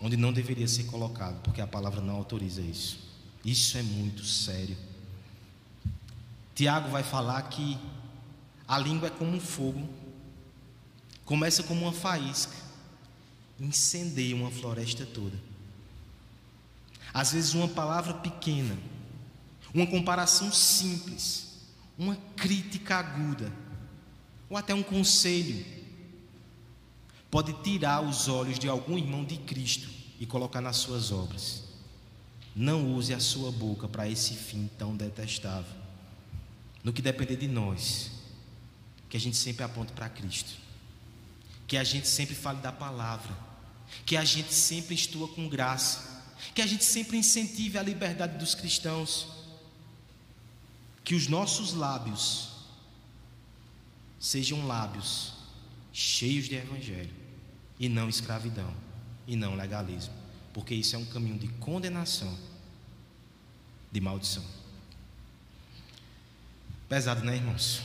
onde 0.02 0.18
não 0.18 0.34
deveria 0.34 0.68
ser 0.68 0.86
colocado, 0.86 1.40
porque 1.44 1.62
a 1.62 1.68
palavra 1.68 2.02
não 2.02 2.16
autoriza 2.16 2.62
isso. 2.62 2.98
Isso 3.46 3.78
é 3.78 3.84
muito 3.84 4.26
sério. 4.26 4.76
Tiago 6.56 6.90
vai 6.90 7.04
falar 7.04 7.44
que 7.44 7.78
a 8.68 8.78
língua 8.78 9.08
é 9.08 9.12
como 9.12 9.32
um 9.32 9.40
fogo, 9.40 9.88
começa 11.24 11.64
como 11.64 11.84
uma 11.84 11.94
faísca, 11.94 12.56
incendeia 13.60 14.36
uma 14.36 14.52
floresta 14.52 15.06
toda. 15.06 15.40
Às 17.14 17.32
vezes, 17.32 17.54
uma 17.54 17.68
palavra 17.68 18.14
pequena, 18.16 18.78
uma 19.74 19.88
comparação 19.88 20.52
simples, 20.52 21.48
uma 21.98 22.18
crítica 22.36 22.98
aguda, 22.98 23.52
ou 24.50 24.58
até 24.58 24.74
um 24.74 24.84
conselho, 24.84 25.66
pode 27.32 27.54
tirar 27.64 28.02
os 28.02 28.28
olhos 28.28 28.60
de 28.60 28.68
algum 28.68 28.98
irmão 28.98 29.24
de 29.24 29.38
Cristo 29.38 29.90
e 30.20 30.26
colocar 30.26 30.62
nas 30.62 30.78
suas 30.78 31.12
obras. 31.12 31.64
Não 32.56 32.94
use 32.96 33.14
a 33.14 33.20
sua 33.20 33.52
boca 33.52 33.88
para 33.88 34.10
esse 34.10 34.34
fim 34.34 34.70
tão 34.78 34.96
detestável. 34.96 35.76
No 36.84 36.92
que 36.92 37.02
depender 37.02 37.36
de 37.36 37.48
nós, 37.48 38.17
que 39.10 39.18
a 39.18 39.20
gente 39.20 39.38
sempre 39.38 39.64
aponte 39.64 39.92
para 39.94 40.10
Cristo, 40.10 40.52
que 41.68 41.78
a 41.78 41.84
gente 41.84 42.08
sempre 42.08 42.36
fale 42.36 42.60
da 42.62 42.72
palavra, 42.72 43.36
que 44.06 44.18
a 44.18 44.24
gente 44.24 44.54
sempre 44.54 44.96
estua 44.96 45.28
com 45.28 45.48
graça, 45.48 46.24
que 46.54 46.62
a 46.62 46.68
gente 46.68 46.84
sempre 46.84 47.18
incentive 47.18 47.78
a 47.78 47.84
liberdade 47.84 48.38
dos 48.38 48.54
cristãos, 48.54 49.28
que 51.04 51.16
os 51.16 51.28
nossos 51.28 51.74
lábios 51.74 52.50
sejam 54.20 54.68
lábios 54.68 55.34
cheios 55.94 56.48
de 56.48 56.56
evangelho 56.56 57.14
e 57.80 57.88
não 57.88 58.10
escravidão 58.10 58.74
e 59.26 59.36
não 59.36 59.56
legalismo, 59.56 60.14
porque 60.54 60.76
isso 60.76 60.96
é 60.96 61.00
um 61.00 61.06
caminho 61.06 61.38
de 61.40 61.48
condenação, 61.60 62.38
de 63.92 64.02
maldição. 64.02 64.44
Pesado, 66.88 67.24
né, 67.24 67.36
irmãos? 67.36 67.82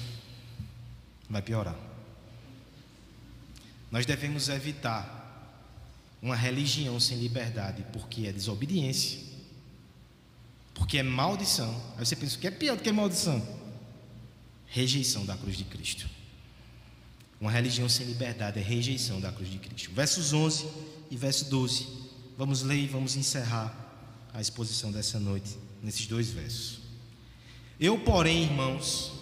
Vai 1.33 1.43
piorar. 1.43 1.77
Nós 3.91 4.07
devemos 4.07 4.49
evitar 4.49 5.21
uma 6.21 6.37
religião 6.37 7.01
sem 7.01 7.19
liberdade, 7.19 7.85
porque 7.93 8.27
é 8.27 8.33
desobediência, 8.33 9.19
porque 10.75 10.99
é 10.99 11.03
maldição. 11.03 11.75
Aí 11.97 12.07
você 12.07 12.15
pensa, 12.15 12.37
o 12.37 12.39
que 12.39 12.47
é 12.47 12.51
pior 12.51 12.77
do 12.77 12.83
que 12.83 12.93
maldição? 12.93 13.43
Rejeição 14.67 15.27
da 15.27 15.37
cruz 15.37 15.57
de 15.57 15.65
Cristo. 15.65 16.09
Uma 17.41 17.51
religião 17.51 17.89
sem 17.89 18.07
liberdade 18.07 18.61
é 18.61 18.63
rejeição 18.63 19.21
da 19.21 19.33
cruz 19.33 19.51
de 19.51 19.59
Cristo. 19.59 19.91
Versos 19.93 20.33
11 20.33 20.69
e 21.11 21.17
verso 21.17 21.51
12. 21.51 21.89
Vamos 22.39 22.63
ler 22.63 22.77
e 22.77 22.87
vamos 22.87 23.17
encerrar 23.17 23.75
a 24.33 24.41
exposição 24.41 24.93
dessa 24.93 25.19
noite 25.19 25.57
nesses 25.83 26.07
dois 26.07 26.31
versos. 26.31 26.79
Eu, 27.81 27.99
porém, 27.99 28.45
irmãos, 28.45 29.13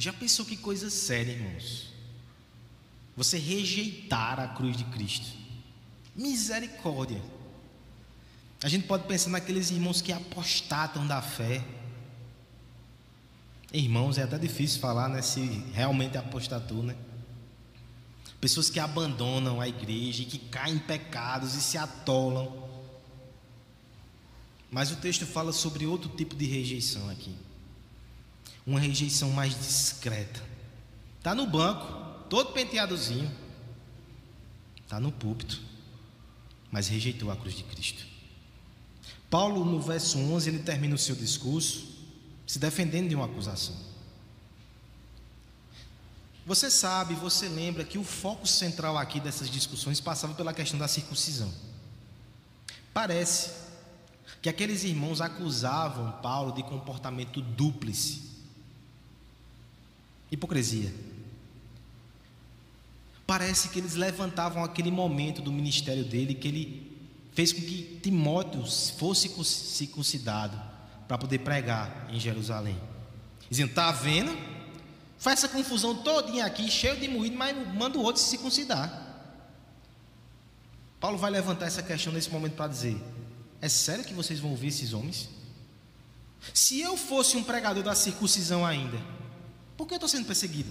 Já 0.00 0.14
pensou 0.14 0.46
que 0.46 0.56
coisa 0.56 0.88
séria, 0.88 1.32
irmãos? 1.32 1.92
Você 3.14 3.36
rejeitar 3.36 4.40
a 4.40 4.48
cruz 4.48 4.74
de 4.74 4.84
Cristo. 4.84 5.36
Misericórdia. 6.16 7.22
A 8.62 8.68
gente 8.70 8.86
pode 8.86 9.06
pensar 9.06 9.28
naqueles 9.28 9.70
irmãos 9.70 10.00
que 10.00 10.10
apostatam 10.10 11.06
da 11.06 11.20
fé. 11.20 11.62
Irmãos, 13.70 14.16
é 14.16 14.22
até 14.22 14.38
difícil 14.38 14.80
falar, 14.80 15.10
né? 15.10 15.20
Se 15.20 15.42
realmente 15.74 16.16
apostatou, 16.16 16.82
né? 16.82 16.96
Pessoas 18.40 18.70
que 18.70 18.80
abandonam 18.80 19.60
a 19.60 19.68
igreja 19.68 20.22
e 20.22 20.24
que 20.24 20.38
caem 20.38 20.76
em 20.76 20.78
pecados 20.78 21.54
e 21.54 21.60
se 21.60 21.76
atolam. 21.76 22.50
Mas 24.70 24.90
o 24.92 24.96
texto 24.96 25.26
fala 25.26 25.52
sobre 25.52 25.84
outro 25.84 26.08
tipo 26.16 26.34
de 26.34 26.46
rejeição 26.46 27.10
aqui 27.10 27.49
uma 28.70 28.78
rejeição 28.78 29.30
mais 29.30 29.58
discreta. 29.58 30.40
Está 31.18 31.34
no 31.34 31.44
banco, 31.44 32.24
todo 32.28 32.52
penteadozinho. 32.52 33.30
Está 34.84 35.00
no 35.00 35.10
púlpito, 35.10 35.60
mas 36.70 36.86
rejeitou 36.86 37.32
a 37.32 37.36
cruz 37.36 37.54
de 37.54 37.64
Cristo. 37.64 38.06
Paulo, 39.28 39.64
no 39.64 39.80
verso 39.80 40.18
11, 40.18 40.48
ele 40.48 40.58
termina 40.60 40.94
o 40.94 40.98
seu 40.98 41.16
discurso 41.16 41.88
se 42.46 42.58
defendendo 42.60 43.08
de 43.08 43.14
uma 43.14 43.26
acusação. 43.26 43.74
Você 46.46 46.70
sabe, 46.70 47.14
você 47.14 47.48
lembra 47.48 47.84
que 47.84 47.98
o 47.98 48.04
foco 48.04 48.46
central 48.46 48.96
aqui 48.96 49.20
dessas 49.20 49.50
discussões 49.50 50.00
passava 50.00 50.34
pela 50.34 50.54
questão 50.54 50.78
da 50.78 50.88
circuncisão. 50.88 51.52
Parece 52.94 53.50
que 54.40 54.48
aqueles 54.48 54.84
irmãos 54.84 55.20
acusavam 55.20 56.12
Paulo 56.22 56.52
de 56.52 56.62
comportamento 56.62 57.40
dúplice 57.40 58.29
Hipocrisia. 60.30 60.92
Parece 63.26 63.68
que 63.68 63.78
eles 63.78 63.94
levantavam 63.94 64.64
aquele 64.64 64.90
momento 64.90 65.40
do 65.40 65.52
ministério 65.52 66.04
dele 66.04 66.34
que 66.34 66.48
ele 66.48 66.90
fez 67.32 67.52
com 67.52 67.60
que 67.60 68.00
Timóteo 68.02 68.64
fosse 68.98 69.28
circuncidado 69.44 70.60
para 71.06 71.16
poder 71.16 71.38
pregar 71.38 72.08
em 72.10 72.18
Jerusalém. 72.18 72.76
Dizendo: 73.48 73.70
está 73.70 73.92
vendo? 73.92 74.36
Faz 75.18 75.40
essa 75.40 75.48
confusão 75.48 76.02
todinha 76.02 76.46
aqui, 76.46 76.70
cheio 76.70 76.96
de 76.96 77.06
moído, 77.06 77.36
mas 77.36 77.54
manda 77.74 77.98
o 77.98 78.02
outro 78.02 78.22
se 78.22 78.28
circuncidar. 78.28 79.08
Paulo 80.98 81.18
vai 81.18 81.30
levantar 81.30 81.66
essa 81.66 81.82
questão 81.82 82.12
nesse 82.12 82.30
momento 82.30 82.54
para 82.54 82.68
dizer: 82.68 83.00
é 83.60 83.68
sério 83.68 84.04
que 84.04 84.14
vocês 84.14 84.40
vão 84.40 84.50
ouvir 84.50 84.68
esses 84.68 84.92
homens? 84.92 85.28
Se 86.54 86.80
eu 86.80 86.96
fosse 86.96 87.36
um 87.36 87.44
pregador 87.44 87.82
da 87.82 87.94
circuncisão 87.94 88.64
ainda, 88.64 88.98
por 89.80 89.86
que 89.86 89.94
eu 89.94 89.96
estou 89.96 90.10
sendo 90.10 90.26
perseguido? 90.26 90.70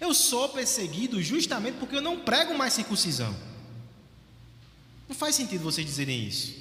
Eu 0.00 0.14
sou 0.14 0.48
perseguido 0.50 1.20
justamente 1.20 1.74
porque 1.74 1.96
eu 1.96 2.00
não 2.00 2.20
prego 2.20 2.56
mais 2.56 2.72
circuncisão. 2.72 3.34
Não 5.08 5.16
faz 5.16 5.34
sentido 5.34 5.64
vocês 5.64 5.84
dizerem 5.84 6.24
isso. 6.24 6.54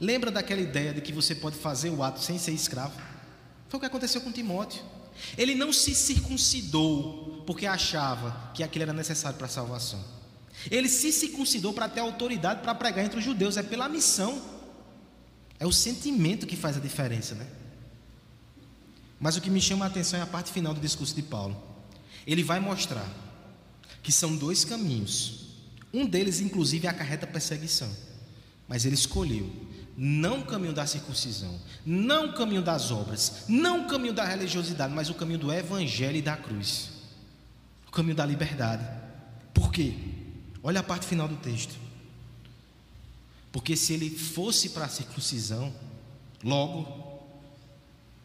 Lembra 0.00 0.32
daquela 0.32 0.60
ideia 0.60 0.92
de 0.92 1.00
que 1.00 1.12
você 1.12 1.32
pode 1.32 1.56
fazer 1.56 1.90
o 1.90 2.02
ato 2.02 2.20
sem 2.20 2.40
ser 2.40 2.50
escravo? 2.50 3.00
Foi 3.68 3.76
o 3.76 3.80
que 3.80 3.86
aconteceu 3.86 4.20
com 4.20 4.32
Timóteo. 4.32 4.82
Ele 5.38 5.54
não 5.54 5.72
se 5.72 5.94
circuncidou 5.94 7.44
porque 7.46 7.66
achava 7.66 8.50
que 8.52 8.64
aquilo 8.64 8.82
era 8.82 8.92
necessário 8.92 9.38
para 9.38 9.46
a 9.46 9.50
salvação. 9.50 10.04
Ele 10.68 10.88
se 10.88 11.12
circuncidou 11.12 11.72
para 11.72 11.88
ter 11.88 12.00
autoridade 12.00 12.62
para 12.62 12.74
pregar 12.74 13.04
entre 13.04 13.20
os 13.20 13.24
judeus, 13.24 13.56
é 13.56 13.62
pela 13.62 13.88
missão. 13.88 14.42
É 15.60 15.64
o 15.64 15.72
sentimento 15.72 16.48
que 16.48 16.56
faz 16.56 16.76
a 16.76 16.80
diferença, 16.80 17.36
né? 17.36 17.46
Mas 19.18 19.36
o 19.36 19.40
que 19.40 19.50
me 19.50 19.60
chama 19.60 19.84
a 19.84 19.88
atenção 19.88 20.18
é 20.18 20.22
a 20.22 20.26
parte 20.26 20.52
final 20.52 20.74
do 20.74 20.80
discurso 20.80 21.14
de 21.14 21.22
Paulo. 21.22 21.56
Ele 22.26 22.42
vai 22.42 22.60
mostrar 22.60 23.08
que 24.02 24.12
são 24.12 24.36
dois 24.36 24.64
caminhos. 24.64 25.46
Um 25.92 26.06
deles, 26.06 26.40
inclusive, 26.40 26.86
acarreta 26.86 27.26
perseguição. 27.26 27.90
Mas 28.68 28.84
ele 28.84 28.94
escolheu 28.94 29.50
não 29.96 30.40
o 30.40 30.44
caminho 30.44 30.74
da 30.74 30.86
circuncisão, 30.86 31.58
não 31.84 32.26
o 32.26 32.32
caminho 32.34 32.60
das 32.60 32.90
obras, 32.90 33.44
não 33.48 33.86
o 33.86 33.88
caminho 33.88 34.12
da 34.12 34.24
religiosidade, 34.24 34.92
mas 34.92 35.08
o 35.08 35.14
caminho 35.14 35.38
do 35.38 35.50
evangelho 35.50 36.18
e 36.18 36.22
da 36.22 36.36
cruz. 36.36 36.90
O 37.88 37.90
caminho 37.90 38.14
da 38.14 38.26
liberdade. 38.26 38.86
Por 39.54 39.72
quê? 39.72 39.94
Olha 40.62 40.80
a 40.80 40.82
parte 40.82 41.06
final 41.06 41.26
do 41.26 41.36
texto. 41.36 41.74
Porque 43.50 43.74
se 43.74 43.94
ele 43.94 44.10
fosse 44.10 44.70
para 44.70 44.84
a 44.84 44.88
circuncisão, 44.88 45.72
logo 46.44 47.05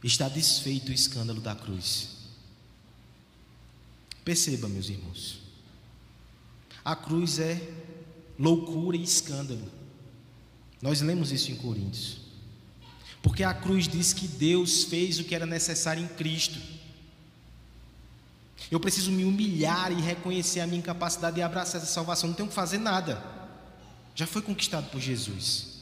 está 0.03 0.27
desfeito 0.27 0.91
o 0.91 0.93
escândalo 0.93 1.39
da 1.39 1.55
cruz. 1.55 2.09
Perceba, 4.25 4.67
meus 4.67 4.89
irmãos. 4.89 5.39
A 6.83 6.95
cruz 6.95 7.39
é 7.39 7.61
loucura 8.37 8.97
e 8.97 9.03
escândalo. 9.03 9.71
Nós 10.81 11.01
lemos 11.01 11.31
isso 11.31 11.51
em 11.51 11.55
Coríntios. 11.55 12.17
Porque 13.21 13.43
a 13.43 13.53
cruz 13.53 13.87
diz 13.87 14.13
que 14.13 14.27
Deus 14.27 14.83
fez 14.85 15.19
o 15.19 15.23
que 15.23 15.35
era 15.35 15.45
necessário 15.45 16.03
em 16.03 16.07
Cristo. 16.07 16.59
Eu 18.71 18.79
preciso 18.79 19.11
me 19.11 19.23
humilhar 19.23 19.91
e 19.91 20.01
reconhecer 20.01 20.59
a 20.59 20.65
minha 20.65 20.79
incapacidade 20.79 21.35
de 21.35 21.41
abraçar 21.43 21.79
essa 21.81 21.91
salvação. 21.91 22.29
Não 22.29 22.35
tenho 22.35 22.49
que 22.49 22.55
fazer 22.55 22.79
nada. 22.79 23.23
Já 24.15 24.25
foi 24.25 24.41
conquistado 24.41 24.89
por 24.89 24.99
Jesus. 24.99 25.81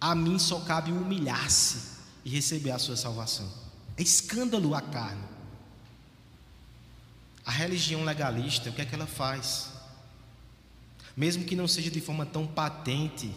A 0.00 0.14
mim 0.14 0.38
só 0.38 0.60
cabe 0.60 0.90
humilhar-se 0.90 1.91
e 2.24 2.30
receber 2.30 2.70
a 2.70 2.78
sua 2.78 2.96
salvação. 2.96 3.48
É 3.96 4.02
escândalo 4.02 4.74
a 4.74 4.80
carne. 4.80 5.24
A 7.44 7.50
religião 7.50 8.04
legalista, 8.04 8.70
o 8.70 8.72
que 8.72 8.82
é 8.82 8.84
que 8.84 8.94
ela 8.94 9.06
faz? 9.06 9.70
Mesmo 11.16 11.44
que 11.44 11.56
não 11.56 11.66
seja 11.66 11.90
de 11.90 12.00
forma 12.00 12.24
tão 12.24 12.46
patente, 12.46 13.32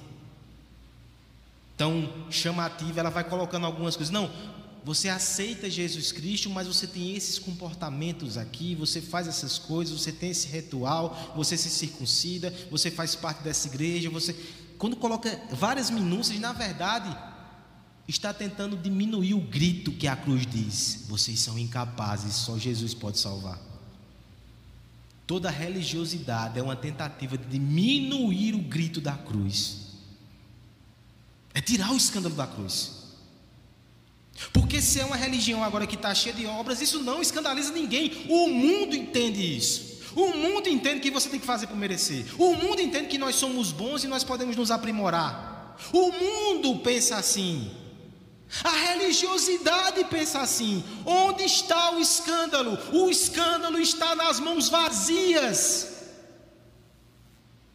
tão 1.76 2.28
chamativa, 2.30 3.00
ela 3.00 3.10
vai 3.10 3.24
colocando 3.24 3.66
algumas 3.66 3.96
coisas. 3.96 4.14
Não, 4.14 4.32
você 4.84 5.10
aceita 5.10 5.68
Jesus 5.68 6.12
Cristo, 6.12 6.50
mas 6.50 6.68
você 6.68 6.86
tem 6.86 7.16
esses 7.16 7.40
comportamentos 7.40 8.38
aqui, 8.38 8.76
você 8.76 9.02
faz 9.02 9.28
essas 9.28 9.58
coisas, 9.58 10.00
você 10.00 10.12
tem 10.12 10.30
esse 10.30 10.48
ritual, 10.48 11.34
você 11.36 11.58
se 11.58 11.72
circuncida, 11.72 12.54
você 12.70 12.92
faz 12.92 13.16
parte 13.16 13.42
dessa 13.42 13.68
igreja, 13.68 14.10
você 14.12 14.36
quando 14.78 14.96
coloca 14.96 15.42
várias 15.52 15.90
minúcias, 15.90 16.40
na 16.40 16.54
verdade, 16.54 17.16
está 18.08 18.34
tentando 18.34 18.78
diminuir 18.78 19.34
o 19.34 19.42
grito 19.42 19.92
que 19.92 20.08
a 20.08 20.16
cruz 20.16 20.46
diz: 20.46 21.06
vocês 21.08 21.40
são 21.40 21.58
incapazes, 21.58 22.34
só 22.36 22.58
Jesus 22.58 22.94
pode 22.94 23.20
salvar. 23.20 23.60
Toda 25.26 25.50
religiosidade 25.50 26.60
é 26.60 26.62
uma 26.62 26.76
tentativa 26.76 27.38
de 27.38 27.48
diminuir 27.48 28.54
o 28.54 28.60
grito 28.60 29.02
da 29.02 29.14
cruz. 29.14 29.86
É 31.54 31.62
tirar 31.62 31.92
o 31.92 31.98
escândalo 31.98 32.36
da 32.36 32.46
cruz. 32.46 33.06
Porque 34.54 34.82
se 34.82 35.00
é 35.00 35.06
uma 35.06 35.16
religião 35.16 35.64
agora 35.64 35.88
que 35.88 35.96
está 35.96 36.14
cheia 36.14 36.36
de 36.36 36.46
obras, 36.46 36.82
isso 36.82 37.02
não 37.02 37.22
escandaliza 37.22 37.72
ninguém. 37.72 38.26
O 38.30 38.50
mundo 38.50 38.96
entende 38.96 39.58
isso. 39.58 39.96
O 40.16 40.32
mundo 40.32 40.70
entende 40.70 41.00
que 41.00 41.10
você 41.10 41.28
tem 41.30 41.40
que 41.40 41.46
fazer 41.46 41.68
para 41.68 41.76
merecer. 41.76 42.26
O 42.38 42.54
mundo 42.54 42.82
entende 42.82 43.08
que 43.08 43.18
nós 43.18 43.36
somos 43.36 43.72
bons 43.72 44.04
e 44.04 44.08
nós 44.08 44.24
podemos 44.24 44.56
nos 44.56 44.70
aprimorar. 44.70 45.76
O 45.92 46.12
mundo 46.12 46.80
pensa 46.80 47.18
assim. 47.18 47.72
A 48.64 48.70
religiosidade 48.70 50.04
pensa 50.06 50.42
assim: 50.42 50.84
onde 51.06 51.44
está 51.44 51.92
o 51.92 52.00
escândalo? 52.00 52.78
O 52.94 53.10
escândalo 53.10 53.80
está 53.80 54.16
nas 54.16 54.40
mãos 54.40 54.70
vazias, 54.70 56.04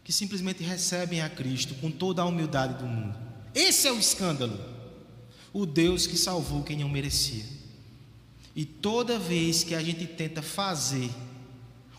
que 0.04 0.12
simplesmente 0.12 0.62
recebem 0.62 1.20
a 1.20 1.28
Cristo 1.28 1.74
com 1.76 1.90
toda 1.90 2.22
a 2.22 2.26
humildade 2.26 2.74
do 2.74 2.86
mundo. 2.86 3.18
Esse 3.54 3.88
é 3.88 3.92
o 3.92 3.98
escândalo. 3.98 4.58
O 5.52 5.66
Deus 5.66 6.06
que 6.06 6.16
salvou 6.16 6.62
quem 6.62 6.78
não 6.78 6.88
merecia. 6.88 7.44
E 8.54 8.64
toda 8.64 9.18
vez 9.18 9.64
que 9.64 9.74
a 9.74 9.82
gente 9.82 10.06
tenta 10.06 10.42
fazer 10.42 11.10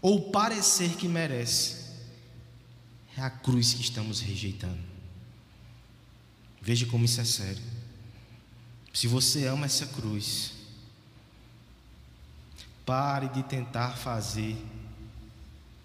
ou 0.01 0.31
parecer 0.31 0.95
que 0.95 1.07
merece, 1.07 1.81
é 3.17 3.21
a 3.21 3.29
cruz 3.29 3.73
que 3.73 3.81
estamos 3.81 4.19
rejeitando. 4.21 4.79
Veja 6.62 6.86
como 6.86 7.05
isso 7.05 7.19
é 7.19 7.25
sério. 7.25 7.81
Se 8.93 9.08
você 9.08 9.45
ama 9.47 9.65
essa 9.65 9.86
cruz, 9.88 10.54
pare 12.86 13.30
de 13.30 13.43
tentar 13.43 13.91
fazer 13.97 14.58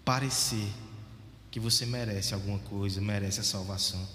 parecer 0.03 0.73
que 1.51 1.59
você 1.59 1.85
merece 1.85 2.33
alguma 2.33 2.59
coisa, 2.59 3.01
merece 3.01 3.39
a 3.39 3.43
salvação. 3.43 4.07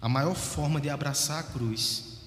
A 0.00 0.08
maior 0.08 0.34
forma 0.34 0.80
de 0.80 0.88
abraçar 0.88 1.40
a 1.40 1.42
cruz 1.42 2.18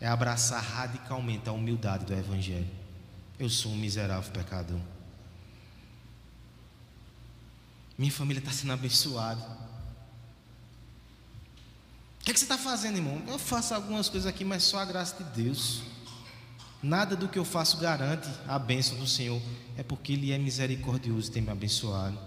é 0.00 0.06
abraçar 0.06 0.62
radicalmente 0.62 1.48
a 1.48 1.52
humildade 1.52 2.06
do 2.06 2.14
Evangelho. 2.14 2.70
Eu 3.38 3.50
sou 3.50 3.72
um 3.72 3.76
miserável 3.76 4.32
pecador. 4.32 4.80
Minha 7.98 8.12
família 8.12 8.40
está 8.40 8.50
sendo 8.50 8.72
abençoada. 8.72 9.69
O 12.20 12.24
que, 12.24 12.30
é 12.30 12.34
que 12.34 12.38
você 12.38 12.44
está 12.44 12.58
fazendo, 12.58 12.96
irmão? 12.96 13.22
Eu 13.26 13.38
faço 13.38 13.74
algumas 13.74 14.08
coisas 14.08 14.26
aqui, 14.26 14.44
mas 14.44 14.62
só 14.62 14.78
a 14.78 14.84
graça 14.84 15.24
de 15.24 15.42
Deus. 15.42 15.82
Nada 16.82 17.16
do 17.16 17.28
que 17.28 17.38
eu 17.38 17.44
faço 17.44 17.78
garante 17.78 18.28
a 18.46 18.58
bênção 18.58 18.98
do 18.98 19.06
Senhor. 19.06 19.40
É 19.76 19.82
porque 19.82 20.12
Ele 20.12 20.30
é 20.30 20.38
misericordioso 20.38 21.30
e 21.30 21.32
tem 21.32 21.42
me 21.42 21.50
abençoado. 21.50 22.18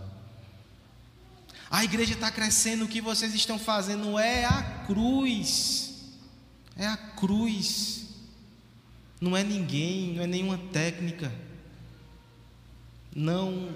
A 1.70 1.84
igreja 1.84 2.14
está 2.14 2.30
crescendo, 2.32 2.86
o 2.86 2.88
que 2.88 3.02
vocês 3.02 3.34
estão 3.34 3.58
fazendo 3.58 4.18
é 4.18 4.46
a 4.46 4.62
cruz. 4.86 6.14
É 6.76 6.88
a 6.88 6.98
cruz. 6.98 8.06
Não 9.22 9.38
é 9.38 9.44
ninguém, 9.44 10.14
não 10.16 10.24
é 10.24 10.28
nenhuma 10.28 10.58
técnica. 10.72 11.32
Não 13.16 13.70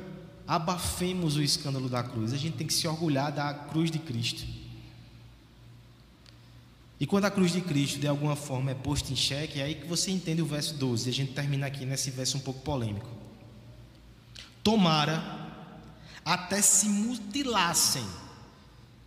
abafemos 0.47 1.36
o 1.38 1.43
escândalo 1.43 1.88
da 1.88 2.01
cruz. 2.01 2.34
A 2.34 2.38
gente 2.38 2.58
tem 2.58 2.65
que 2.65 2.73
se 2.73 2.88
orgulhar 2.88 3.32
da 3.32 3.53
cruz 3.53 3.91
de 3.91 3.99
Cristo. 3.99 4.57
E 7.00 7.06
quando 7.06 7.26
a 7.26 7.32
cruz 7.32 7.52
de 7.52 7.62
Cristo 7.62 8.00
de 8.00 8.08
alguma 8.08 8.36
forma 8.36 8.72
é 8.72 8.74
posta 8.74 9.14
em 9.14 9.16
xeque, 9.16 9.60
é 9.60 9.64
aí 9.64 9.76
que 9.76 9.86
você 9.86 10.10
entende 10.10 10.42
o 10.42 10.46
verso 10.46 10.74
12. 10.76 11.08
E 11.08 11.12
a 11.12 11.14
gente 11.14 11.34
termina 11.34 11.68
aqui 11.68 11.86
nesse 11.86 12.10
verso 12.10 12.38
um 12.38 12.40
pouco 12.40 12.62
polêmico. 12.62 13.08
Tomara 14.64 15.46
até 16.26 16.62
se 16.62 16.90
mutilassem, 16.90 18.06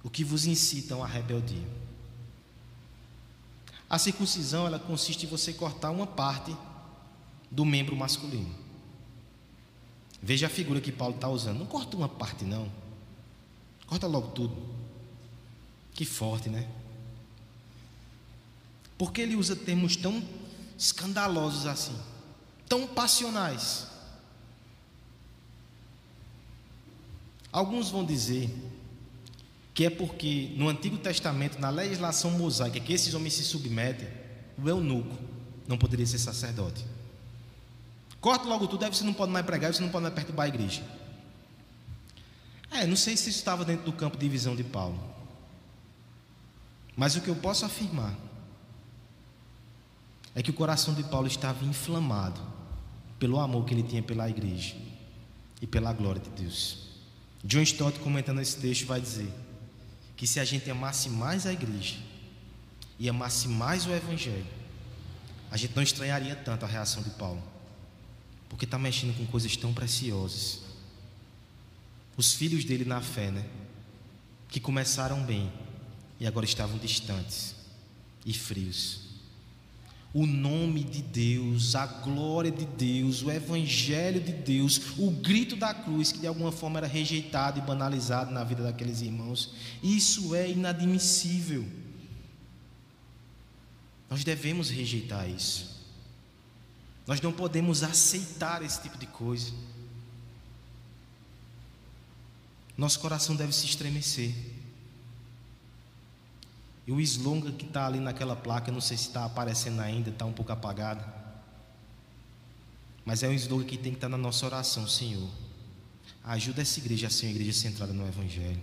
o 0.03 0.09
que 0.09 0.25
vos 0.25 0.47
incitam 0.47 1.03
à 1.03 1.07
rebeldia. 1.07 1.69
A 3.89 3.99
circuncisão 3.99 4.67
ela 4.67 4.79
consiste 4.79 5.27
em 5.27 5.29
você 5.29 5.53
cortar 5.53 5.91
uma 5.91 6.07
parte 6.07 6.57
do 7.51 7.65
membro 7.65 7.97
masculino. 7.97 8.55
Veja 10.23 10.47
a 10.47 10.51
figura 10.51 10.81
que 10.81 10.93
Paulo 10.93 11.17
está 11.17 11.29
usando. 11.29 11.59
Não 11.59 11.67
corta 11.67 11.97
uma 11.97 12.09
parte, 12.09 12.45
não. 12.45 12.71
Corta 13.87 14.07
logo 14.07 14.29
tudo. 14.29 14.57
Que 15.93 16.05
forte, 16.05 16.49
né? 16.49 16.69
Porque 19.01 19.23
ele 19.23 19.35
usa 19.35 19.57
termos 19.57 19.97
tão 19.97 20.23
escandalosos 20.77 21.65
assim, 21.65 21.97
tão 22.69 22.87
passionais. 22.87 23.87
Alguns 27.51 27.89
vão 27.89 28.05
dizer 28.05 28.55
que 29.73 29.87
é 29.87 29.89
porque 29.89 30.53
no 30.55 30.69
Antigo 30.69 30.99
Testamento, 30.99 31.59
na 31.59 31.71
legislação 31.71 32.33
mosaica 32.33 32.79
que 32.79 32.93
esses 32.93 33.15
homens 33.15 33.33
se 33.33 33.43
submetem, 33.43 34.07
o 34.63 34.69
eunuco 34.69 35.17
não 35.67 35.79
poderia 35.79 36.05
ser 36.05 36.19
sacerdote. 36.19 36.85
Corta 38.21 38.45
logo 38.45 38.67
tudo, 38.67 38.85
aí 38.85 38.93
você 38.93 39.03
não 39.03 39.15
pode 39.15 39.33
mais 39.33 39.47
pregar, 39.47 39.73
você 39.73 39.81
não 39.81 39.89
pode 39.89 40.03
mais 40.03 40.15
perturbar 40.15 40.45
a 40.45 40.49
igreja. 40.51 40.85
É, 42.71 42.87
não 42.87 42.97
sei 42.97 43.17
se 43.17 43.31
isso 43.31 43.39
estava 43.39 43.65
dentro 43.65 43.87
do 43.87 43.95
campo 43.95 44.19
de 44.19 44.29
visão 44.29 44.55
de 44.55 44.63
Paulo. 44.63 45.03
Mas 46.95 47.17
o 47.17 47.23
que 47.23 47.29
eu 47.29 47.37
posso 47.37 47.65
afirmar 47.65 48.29
é 50.35 50.43
que 50.43 50.51
o 50.51 50.55
coração 50.55 50.95
de 50.95 51.03
Paulo 51.05 51.27
estava 51.27 51.65
inflamado 51.65 52.41
pelo 53.19 53.39
amor 53.39 53.65
que 53.65 53.75
ele 53.75 53.83
tinha 53.83 54.03
pela 54.03 54.29
igreja 54.29 54.75
e 55.61 55.67
pela 55.67 55.93
glória 55.93 56.21
de 56.21 56.31
Deus. 56.31 56.89
John 57.45 57.63
Stott, 57.63 57.99
comentando 58.01 58.41
esse 58.41 58.57
texto, 58.57 58.87
vai 58.87 59.01
dizer 59.01 59.33
que 60.17 60.27
se 60.27 60.39
a 60.39 60.45
gente 60.45 60.71
amasse 60.71 61.09
mais 61.09 61.47
a 61.47 61.53
igreja 61.53 61.97
e 62.99 63.09
amasse 63.09 63.49
mais 63.49 63.87
o 63.87 63.91
Evangelho, 63.91 64.47
a 65.51 65.57
gente 65.57 65.75
não 65.75 65.83
estranharia 65.83 66.37
tanto 66.37 66.65
a 66.65 66.69
reação 66.69 67.03
de 67.03 67.11
Paulo, 67.11 67.43
porque 68.49 68.65
está 68.65 68.79
mexendo 68.79 69.17
com 69.17 69.27
coisas 69.27 69.57
tão 69.57 69.73
preciosas. 69.73 70.61
Os 72.17 72.35
filhos 72.35 72.65
dele 72.65 72.85
na 72.85 73.01
fé, 73.01 73.31
né? 73.31 73.45
Que 74.49 74.61
começaram 74.61 75.23
bem 75.23 75.51
e 76.19 76.27
agora 76.27 76.45
estavam 76.45 76.77
distantes 76.79 77.55
e 78.25 78.33
frios. 78.35 79.10
O 80.13 80.27
nome 80.27 80.83
de 80.83 81.03
Deus, 81.03 81.77
a 81.77 81.87
glória 81.87 82.51
de 82.51 82.65
Deus, 82.65 83.23
o 83.23 83.31
Evangelho 83.31 84.21
de 84.21 84.33
Deus, 84.33 84.99
o 84.99 85.11
grito 85.11 85.55
da 85.55 85.73
cruz, 85.73 86.11
que 86.11 86.19
de 86.19 86.27
alguma 86.27 86.51
forma 86.51 86.81
era 86.81 86.87
rejeitado 86.87 87.61
e 87.61 87.63
banalizado 87.63 88.33
na 88.33 88.43
vida 88.43 88.65
daqueles 88.65 89.03
irmãos, 89.03 89.53
isso 89.81 90.35
é 90.35 90.51
inadmissível. 90.51 91.65
Nós 94.11 94.25
devemos 94.25 94.69
rejeitar 94.69 95.31
isso. 95.31 95.79
Nós 97.07 97.21
não 97.21 97.33
podemos 97.33 97.85
aceitar 97.85 98.63
esse 98.63 98.83
tipo 98.83 98.99
de 98.99 99.07
coisa. 99.07 99.53
Nosso 102.77 102.99
coração 102.99 103.37
deve 103.37 103.53
se 103.53 103.67
estremecer. 103.67 104.35
E 106.87 106.93
o 106.93 107.01
slogan 107.01 107.53
que 107.53 107.65
está 107.65 107.87
ali 107.87 108.01
naquela 108.01 108.35
placa, 108.35 108.73
não 108.73 108.81
sei 108.81 108.97
se 108.97 109.09
está 109.09 109.25
aparecendo 109.25 109.81
ainda, 109.81 110.11
está 110.11 110.25
um 110.25 110.33
pouco 110.33 110.53
apagado. 110.53 111.05
Mas 113.05 113.23
é 113.23 113.29
um 113.29 113.33
slogan 113.33 113.65
que 113.65 113.77
tem 113.77 113.93
que 113.93 113.99
estar 113.99 114.09
tá 114.09 114.11
na 114.11 114.19
nossa 114.19 114.47
oração, 114.47 114.87
Senhor. 114.87 115.29
Ajuda 116.25 116.63
essa 116.63 116.79
igreja 116.79 117.07
a 117.07 117.11
ser 117.11 117.27
uma 117.27 117.33
igreja 117.33 117.53
centrada 117.53 117.93
no 117.93 118.07
Evangelho. 118.07 118.61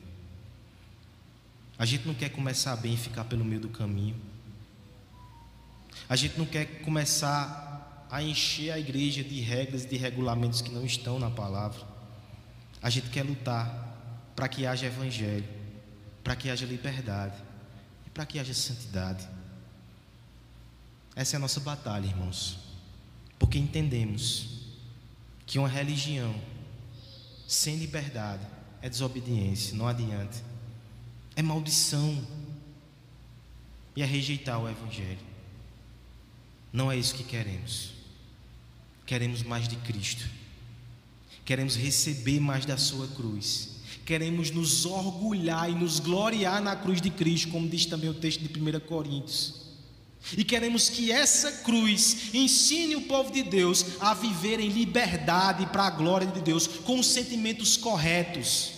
A 1.78 1.86
gente 1.86 2.08
não 2.08 2.14
quer 2.14 2.30
começar 2.30 2.76
bem 2.76 2.94
e 2.94 2.98
ficar 2.98 3.24
pelo 3.24 3.46
meio 3.46 3.62
do 3.62 3.70
caminho. 3.70 4.16
A 6.10 6.16
gente 6.16 6.38
não 6.38 6.46
quer 6.46 6.82
começar 6.82 8.06
a 8.10 8.22
encher 8.24 8.72
a 8.72 8.80
igreja 8.80 9.24
de 9.24 9.40
regras 9.42 9.84
e 9.84 9.88
de 9.88 9.98
regulamentos 9.98 10.62
que 10.62 10.72
não 10.72 10.86
estão 10.86 11.20
na 11.20 11.30
palavra. 11.30 11.82
A 12.82 12.90
gente 12.90 13.10
quer 13.10 13.24
lutar 13.24 14.32
para 14.36 14.48
que 14.48 14.66
haja 14.66 14.86
evangelho, 14.86 15.48
para 16.24 16.36
que 16.36 16.50
haja 16.50 16.66
liberdade 16.66 17.47
para 18.18 18.26
que 18.26 18.40
haja 18.40 18.52
santidade. 18.52 19.30
Essa 21.16 21.36
é 21.36 21.38
a 21.38 21.40
nossa 21.40 21.60
batalha, 21.60 22.08
irmãos. 22.08 22.58
Porque 23.38 23.60
entendemos 23.60 24.64
que 25.46 25.60
uma 25.60 25.68
religião 25.68 26.34
sem 27.48 27.76
liberdade 27.76 28.44
é 28.82 28.90
desobediência, 28.90 29.78
não 29.78 29.88
adianta. 29.88 30.36
É 31.36 31.44
maldição. 31.44 32.26
E 33.96 34.02
é 34.02 34.06
rejeitar 34.06 34.60
o 34.60 34.68
evangelho. 34.68 35.20
Não 36.74 36.92
é 36.92 36.98
isso 36.98 37.14
que 37.14 37.24
queremos. 37.24 37.92
Queremos 39.06 39.44
mais 39.44 39.68
de 39.68 39.76
Cristo. 39.76 40.28
Queremos 41.46 41.76
receber 41.76 42.40
mais 42.40 42.66
da 42.66 42.78
Sua 42.78 43.08
cruz. 43.10 43.77
Queremos 44.08 44.52
nos 44.52 44.86
orgulhar 44.86 45.70
e 45.70 45.76
nos 45.76 46.00
gloriar 46.00 46.62
na 46.62 46.78
cruz 46.78 47.02
de 47.02 47.10
Cristo, 47.10 47.50
como 47.50 47.68
diz 47.68 47.86
também 47.86 48.10
o 48.10 48.14
texto 48.14 48.40
de 48.40 48.58
1 48.58 48.80
Coríntios. 48.88 49.68
E 50.38 50.46
queremos 50.46 50.88
que 50.90 51.12
essa 51.12 51.52
cruz 51.64 52.34
ensine 52.34 52.96
o 52.96 53.02
povo 53.02 53.34
de 53.34 53.44
Deus 53.44 54.00
a 54.00 54.14
viver 54.14 54.62
em 54.62 54.70
liberdade 54.70 55.66
para 55.66 55.88
a 55.88 55.90
glória 55.90 56.26
de 56.26 56.40
Deus, 56.40 56.68
com 56.68 57.02
os 57.02 57.08
sentimentos 57.08 57.76
corretos, 57.76 58.72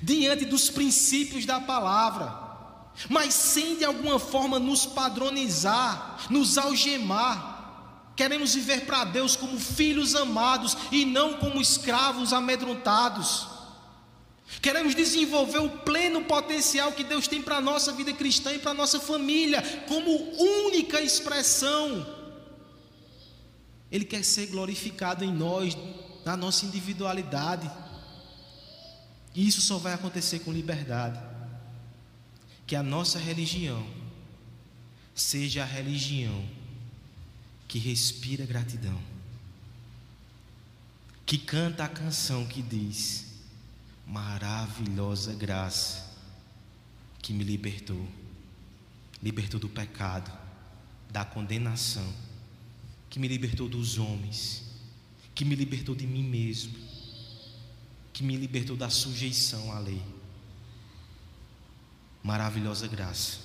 diante 0.00 0.44
dos 0.44 0.70
princípios 0.70 1.44
da 1.44 1.58
palavra 1.58 2.46
mas 3.10 3.34
sem 3.34 3.76
de 3.76 3.84
alguma 3.84 4.18
forma 4.18 4.58
nos 4.58 4.86
padronizar, 4.86 6.28
nos 6.30 6.56
algemar. 6.56 8.12
Queremos 8.16 8.54
viver 8.54 8.86
para 8.86 9.04
Deus 9.04 9.36
como 9.36 9.58
filhos 9.58 10.14
amados 10.14 10.78
e 10.90 11.04
não 11.04 11.34
como 11.34 11.60
escravos 11.60 12.32
amedrontados. 12.32 13.55
Queremos 14.62 14.94
desenvolver 14.94 15.58
o 15.58 15.68
pleno 15.68 16.24
potencial 16.24 16.92
que 16.92 17.04
Deus 17.04 17.26
tem 17.26 17.42
para 17.42 17.56
a 17.56 17.60
nossa 17.60 17.92
vida 17.92 18.12
cristã 18.12 18.52
e 18.52 18.58
para 18.58 18.70
a 18.70 18.74
nossa 18.74 19.00
família, 19.00 19.62
como 19.88 20.10
única 20.66 21.00
expressão. 21.00 22.06
Ele 23.90 24.04
quer 24.04 24.24
ser 24.24 24.46
glorificado 24.46 25.24
em 25.24 25.32
nós, 25.32 25.76
na 26.24 26.36
nossa 26.36 26.64
individualidade. 26.64 27.70
E 29.34 29.46
isso 29.46 29.60
só 29.60 29.78
vai 29.78 29.92
acontecer 29.92 30.40
com 30.40 30.52
liberdade 30.52 31.18
que 32.66 32.74
a 32.74 32.82
nossa 32.82 33.18
religião 33.18 33.86
seja 35.14 35.62
a 35.62 35.66
religião 35.66 36.44
que 37.68 37.78
respira 37.78 38.44
gratidão, 38.44 39.00
que 41.24 41.38
canta 41.38 41.84
a 41.84 41.88
canção 41.88 42.46
que 42.46 42.62
diz: 42.62 43.25
maravilhosa 44.06 45.34
graça 45.34 46.14
que 47.20 47.32
me 47.32 47.42
libertou, 47.42 48.06
libertou 49.22 49.58
do 49.58 49.68
pecado, 49.68 50.30
da 51.10 51.24
condenação, 51.24 52.12
que 53.10 53.18
me 53.18 53.26
libertou 53.26 53.68
dos 53.68 53.98
homens, 53.98 54.62
que 55.34 55.44
me 55.44 55.54
libertou 55.54 55.94
de 55.94 56.06
mim 56.06 56.22
mesmo, 56.22 56.74
que 58.12 58.22
me 58.22 58.36
libertou 58.36 58.76
da 58.76 58.88
sujeição 58.88 59.72
à 59.72 59.78
lei 59.78 60.02
maravilhosa 62.26 62.88
graça. 62.88 63.38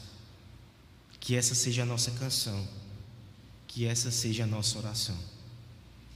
Que 1.20 1.36
essa 1.36 1.54
seja 1.54 1.84
a 1.84 1.86
nossa 1.86 2.10
canção, 2.12 2.68
que 3.68 3.86
essa 3.86 4.10
seja 4.10 4.44
a 4.44 4.48
nossa 4.48 4.80
oração. 4.80 5.18